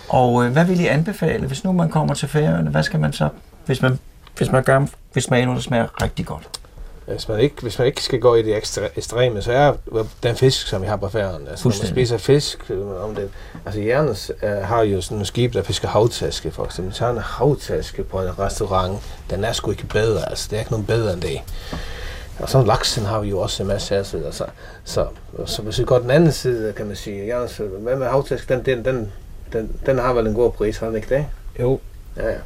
[0.09, 2.71] og øh, hvad vil I anbefale, hvis nu man kommer til Færøerne?
[2.71, 3.29] Hvad skal man så,
[3.67, 3.99] hvis man,
[4.37, 6.49] hvis man gør, hvis man smager noget, der smager rigtig godt?
[7.07, 9.75] Hvis man, ikke, hvis man ikke skal gå i det ekstra, ekstreme, så er
[10.23, 11.49] den fisk, som vi har på færgen.
[11.49, 13.31] Altså, når man spiser fisk, øh, om det,
[13.67, 16.95] altså Jernes uh, har jo sådan en skib, der fisker havtaske, for eksempel.
[16.95, 18.99] Så en havtaske på en restaurant,
[19.31, 21.41] den er sgu ikke bedre, altså det er ikke nogen bedre end det.
[22.39, 24.45] Og så laksen har vi jo også en masse af, så, så,
[24.85, 25.07] så,
[25.47, 28.65] så hvis vi går den anden side, kan man sige, Jernes, hvad med havtaske, den,
[28.65, 29.13] den, den,
[29.53, 31.27] den, den har vel en god pris, har den ikke det?
[31.61, 31.81] Jo,
[32.17, 32.39] Ja, ja.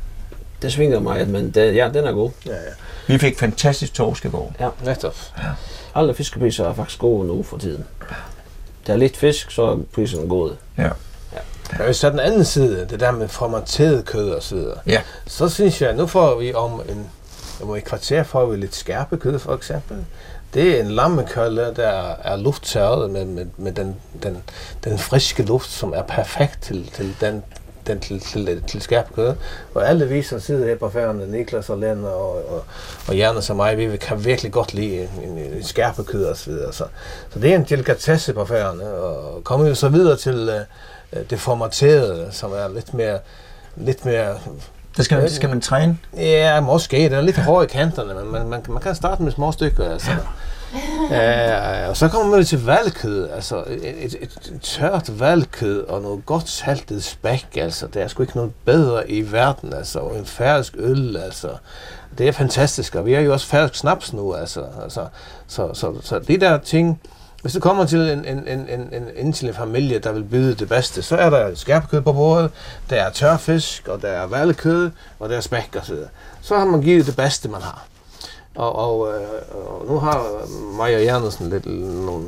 [0.63, 2.31] Det svinger mig, men det, ja, den er god.
[2.47, 2.59] ja, ja.
[3.07, 4.53] Vi fik fantastisk torsk i går.
[4.85, 5.17] Netop.
[5.95, 7.85] Alle fiskepriser er faktisk gode nu for tiden.
[8.87, 10.57] Der er lidt fisk, så er priserne gode.
[10.79, 10.89] Ja.
[11.79, 14.79] Men hvis så er den anden side, det der med formateret kød og så videre,
[14.87, 15.01] Ja.
[15.27, 17.07] så synes jeg, nu får vi om en,
[17.63, 19.97] om et kvarter får vi lidt skærpe kød for eksempel.
[20.55, 24.43] Det er en lammekølle, der er lufttørret med, med, med den, den,
[24.85, 27.43] den friske luft, som er perfekt til, til den
[27.91, 29.34] den til, til, til skærpe kød.
[29.74, 32.64] Og alle vi, som sidder her på færgerne, Niklas og Len og, og,
[33.09, 36.51] og Janus og mig, vi kan virkelig godt lide en, en, skærpe kød og så
[36.51, 36.72] videre.
[36.72, 36.84] Så,
[37.32, 38.84] så det er en delikatesse på færgerne.
[38.95, 40.49] Og kommer vi så videre til
[41.12, 43.18] uh, det formaterede, som er lidt mere,
[43.76, 44.38] lidt mere
[44.97, 45.99] Der skal, det skal man træne.
[46.16, 46.97] Ja, måske.
[46.97, 49.91] Den er lidt hård i kanterne, men man, man, man kan starte med små stykker.
[49.91, 50.11] Altså.
[50.11, 50.16] Ja,
[51.89, 56.49] og så kommer man til valgkød, altså et, et, et tørt valgkød og noget godt
[56.49, 60.75] saltet spæk, altså der er sgu ikke noget bedre i verden, altså og en færøsk
[60.77, 61.49] øl, altså
[62.18, 65.07] det er fantastisk, og vi har jo også færøsk snaps nu, altså, altså
[65.47, 67.01] så, så, så de der ting,
[67.43, 70.25] hvis du kommer til en, en, en, en, en, en til en familie, der vil
[70.25, 72.51] byde det bedste, så er der skærpekød på bordet,
[72.91, 76.09] der er tørfisk, og der er valgkød, og der er spæk og så videre.
[76.41, 77.89] Så har man givet det bedste, man har.
[78.55, 80.47] Og, og, øh, og nu har
[80.77, 81.67] Maja Jernesen lidt
[82.07, 82.27] nogle,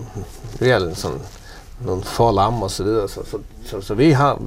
[0.60, 1.20] vi sådan
[1.84, 4.42] nogle forlam og så videre, så, så, så, så vi har,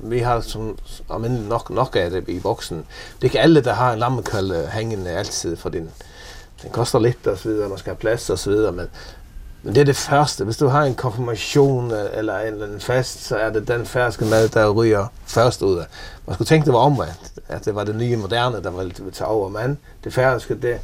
[0.00, 0.78] vi har som
[1.10, 2.76] almindeligt nok, nok af det i voksen.
[2.76, 5.90] Det er ikke alle, der har en lammekølle hængende altid, for den,
[6.62, 8.86] den koster lidt og så videre, man skal have plads og så videre, men,
[9.62, 10.44] men det er det første.
[10.44, 13.86] Hvis du har en konfirmation øh, eller en eller anden fest, så er det den
[13.86, 15.86] ferske mad, der ryger først ud af.
[16.26, 19.28] Man skulle tænke, det var omvendt, at det var det nye moderne, der ville tage
[19.28, 20.80] over, men det færøske, det,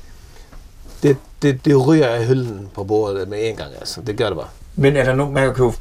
[1.45, 4.01] det, det, ryger af hylden på bordet med en gang, altså.
[4.01, 4.49] Det gør det bare.
[4.77, 5.73] Men er der nogen, man kan købe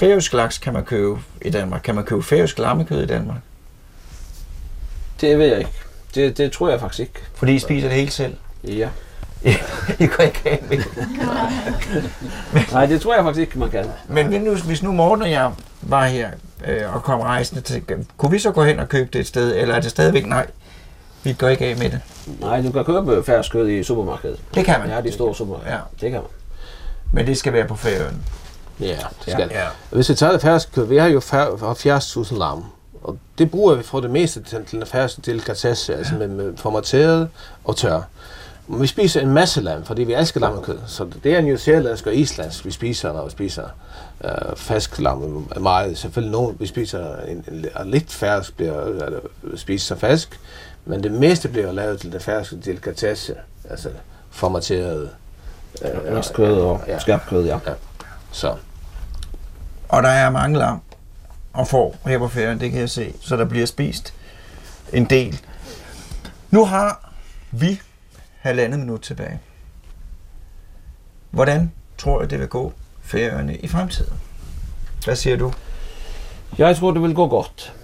[0.00, 1.80] færøsk laks, kan man købe i Danmark?
[1.84, 3.38] Kan man købe færøsk lammekød i Danmark?
[5.20, 5.72] Det ved jeg ikke.
[6.14, 7.12] Det, det tror jeg faktisk ikke.
[7.34, 8.34] Fordi I spiser det hele selv.
[8.64, 8.88] Ja.
[10.04, 10.78] I går ikke af med.
[12.72, 13.86] Nej, det tror jeg faktisk ikke, man kan.
[14.08, 16.30] Men hvis nu, hvis nu Morten og jeg var her
[16.66, 17.82] øh, og kom rejsende til,
[18.16, 20.46] kunne vi så gå hen og købe det et sted, eller er det stadigvæk nej?
[21.26, 22.00] Vi går ikke af med det.
[22.40, 24.38] Nej, du kan købe fersk kød i supermarkedet.
[24.54, 24.90] Det kan man.
[24.90, 25.72] Ja, de store supermarkeder.
[25.74, 25.80] Ja.
[26.00, 26.30] Det kan man.
[27.12, 28.22] Men det skal være på færøen.
[28.80, 29.48] Ja, det skal.
[29.50, 29.64] Ja.
[29.90, 32.64] Hvis vi tager det færøske kød, vi har jo fær- 70.000 lam.
[33.02, 36.56] Og det bruger vi for det meste til, til den færøske delikatesse, altså med, med
[36.56, 37.28] formateret
[37.64, 38.00] og tør.
[38.68, 40.78] Men vi spiser en masse lam, fordi vi elsker lammekød.
[40.86, 43.64] Så det er New Zealandsk og islandsk, vi spiser, når vi spiser
[44.24, 45.48] øh, fersk lam.
[45.60, 45.98] Meget.
[45.98, 49.10] Selvfølgelig nogen, vi spiser en, en, en lidt fersk, bliver
[49.56, 50.40] spist som fersk.
[50.86, 53.34] Men det meste bliver lavet til den færøske delikatesse,
[53.70, 53.90] altså
[54.30, 55.10] formateret.
[55.82, 56.98] Øh, Ristkød og ja.
[56.98, 57.58] skærpkød, ja.
[58.32, 58.56] Så
[59.88, 60.80] Og der er mange lam
[61.52, 63.14] og får her på ferien, det kan jeg se.
[63.20, 64.14] Så der bliver spist
[64.92, 65.40] en del.
[66.50, 67.12] Nu har
[67.50, 67.80] vi
[68.38, 69.40] halvandet minut tilbage.
[71.30, 72.72] Hvordan tror jeg, det vil gå
[73.02, 74.12] færøerne i fremtiden?
[75.04, 75.52] Hvad siger du?
[76.58, 77.74] Jeg tror, det vil gå godt.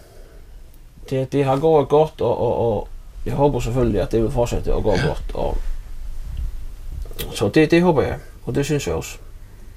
[1.10, 2.88] Det, det har gået godt, og, og, og
[3.26, 5.22] jeg håber selvfølgelig, at det vil fortsætte at gå godt.
[5.34, 5.58] Og,
[7.34, 9.18] så det, det håber jeg, og det synes jeg også.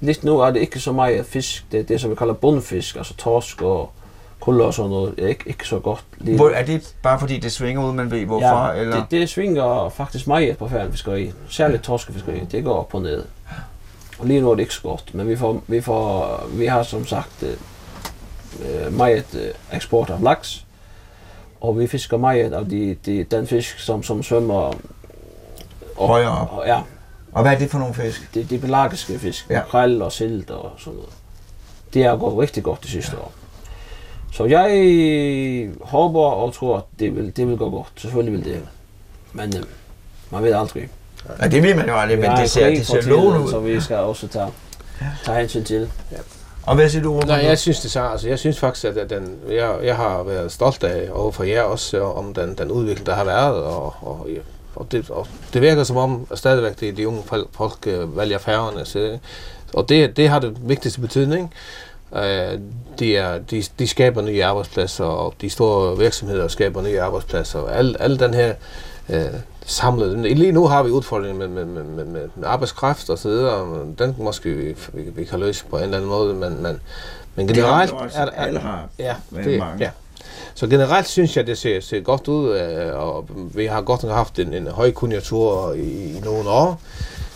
[0.00, 3.14] Lidt nu er det ikke så meget fisk, det, det som vi kalder bundfisk, altså
[3.14, 3.90] torsk og
[4.40, 6.04] kulde og sådan noget, er ikke, ikke så godt.
[6.18, 8.66] Lige Hvor, er det bare fordi, det svinger ud, man ved hvorfor?
[8.66, 8.96] ja, eller?
[8.96, 11.32] det, det svinger faktisk meget på færdenfiskeri.
[11.48, 13.24] Særligt torskefiskeri, det går op og ned.
[14.18, 16.82] Og lige nu er det ikke så godt, men vi, får, vi, får, vi har
[16.82, 17.56] som sagt øh,
[18.86, 20.65] øh, meget øh, eksport af laks,
[21.60, 24.72] og vi fisker meget af de, de, den fisk, som, som svømmer
[25.98, 26.52] Højere op.
[26.52, 26.80] Og, ja,
[27.32, 28.34] Og hvad er det for nogle fisk?
[28.34, 29.54] det, de pelagiske fisk, Ja.
[29.54, 29.60] ja.
[29.60, 31.10] makrel og silt og sådan noget.
[31.94, 33.22] Det har gået rigtig godt de sidste ja.
[33.22, 33.32] år.
[34.32, 37.86] Så jeg håber og tror, at det vil, det vil gå godt.
[37.96, 38.62] Selvfølgelig vil det.
[39.32, 39.62] Men øh,
[40.30, 40.88] man ved aldrig.
[41.40, 43.70] Ja, det vil man jo aldrig, men det ser, det ser lovende Så ud.
[43.70, 44.48] vi skal også tage,
[45.24, 45.90] tage hensyn til.
[46.66, 47.28] Og hvad siger du, Robert?
[47.28, 48.02] Nej, jeg synes det så.
[48.02, 52.02] Altså, jeg synes faktisk, at den, jeg, jeg har været stolt af overfor jer også,
[52.02, 54.28] om den, den udvikling, der har været, og, og,
[54.74, 58.18] og, det, og det virker som om, at stadigvæk de, de unge folk, folk øh,
[58.18, 58.84] vælger færgerne.
[58.84, 59.18] Så,
[59.74, 61.54] og det, det har det vigtigste betydning.
[62.10, 62.20] Uh,
[62.98, 67.58] de, er, de, de skaber nye arbejdspladser, og de store virksomheder skaber nye arbejdspladser.
[67.58, 68.54] Og al, al den her
[69.08, 69.16] uh,
[69.66, 70.34] samlede...
[70.34, 74.14] Lige nu har vi udfordringer med, med, med, med, med- arbejdskraft og så videre, den
[74.18, 76.80] måske vi, vi, vi kan løse på en eller anden måde, men, men,
[77.34, 78.18] men Det generelt jo også.
[78.18, 79.14] er, er, Alle har Ja,
[79.44, 79.84] det, mange.
[79.84, 79.90] ja.
[80.54, 84.12] Så generelt synes jeg, det ser, ser godt ud, øh, og vi har godt nok
[84.12, 86.80] haft en, en høj konjunktur i, i nogle år.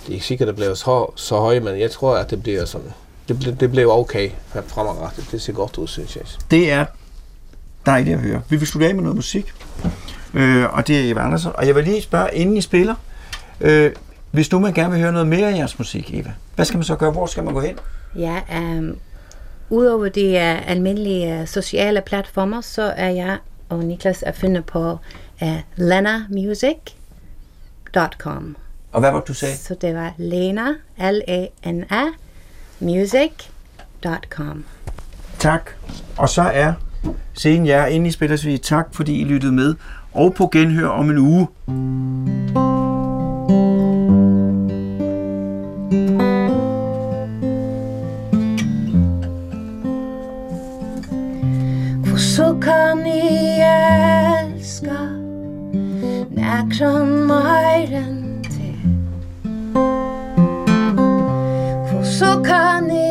[0.03, 2.43] Det er ikke sikkert, at det bliver så, så højt, men jeg tror, at det
[2.43, 2.93] bliver sådan,
[3.29, 4.31] det, det bliver okay
[4.67, 5.25] fremadrettet.
[5.33, 6.23] Det ser godt ud, synes jeg.
[6.51, 6.85] Det er
[7.87, 8.43] dejligt at høre.
[8.49, 9.53] Vi vil slutte af med noget musik,
[10.35, 11.51] øh, og det er Eva Andersen.
[11.55, 12.95] Og jeg vil lige spørge, inden I spiller,
[13.61, 13.93] øh,
[14.31, 16.85] hvis nu man gerne vil høre noget mere af jeres musik, Eva, hvad skal man
[16.85, 17.11] så gøre?
[17.11, 17.79] Hvor skal man gå hen?
[18.17, 18.97] Ja, um,
[19.71, 24.99] udover de uh, almindelige uh, sociale platformer, så er jeg og Niklas at finde på
[25.43, 28.57] uh, lenamusic.com.
[28.93, 29.57] Og hvad var det, du sagde?
[29.57, 30.69] Så det var Lena,
[30.99, 32.05] L-A-N-A,
[32.79, 34.65] music.com.
[35.39, 35.71] Tak.
[36.17, 36.73] Og så er
[37.35, 39.75] scenen jer, inden I spiller, så vil I tak, fordi I lyttede med.
[40.13, 41.47] Og på genhør om en uge.
[52.05, 55.01] For så kan I elska
[56.31, 58.05] Näkran meir
[58.51, 58.81] til
[61.89, 63.11] For så kan I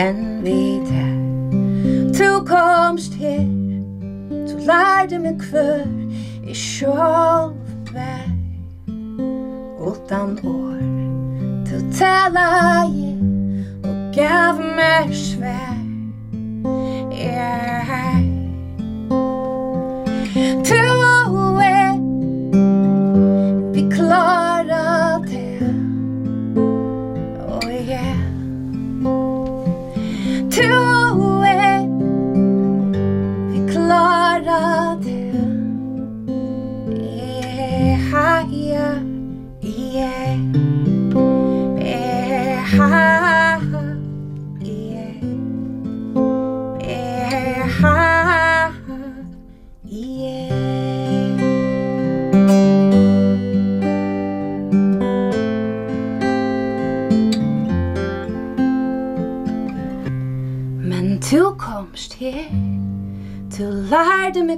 [0.00, 1.20] enn vi der
[2.18, 3.44] Du komst her
[4.30, 5.86] Du lærte meg hver
[6.46, 8.28] I sjálf vær
[9.90, 10.80] Utan år
[11.68, 12.46] Tu tala
[12.96, 13.18] jeg
[13.84, 15.76] Og gav meg svær
[17.12, 18.20] Jeg Tu her.
[20.68, 20.82] Du
[21.60, 21.94] er
[23.72, 24.39] Vi klar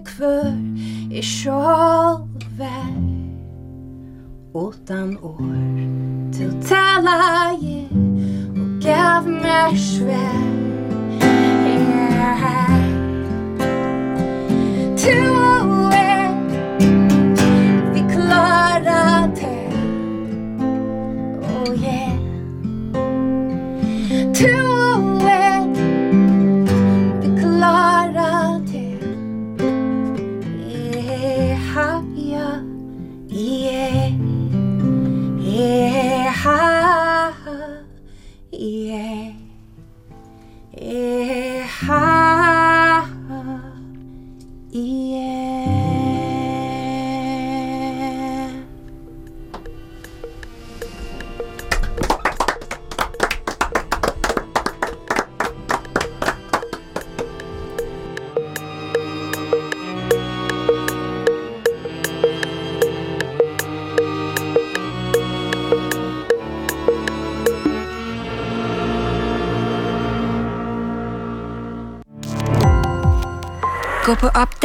[0.04, 0.52] kvør
[1.10, 2.92] i sjálver
[4.54, 5.78] Utan år
[6.32, 7.18] til tala
[7.62, 7.88] jeg
[8.56, 10.62] og gav meg svær
[11.72, 12.72] Yeah.
[15.02, 15.41] To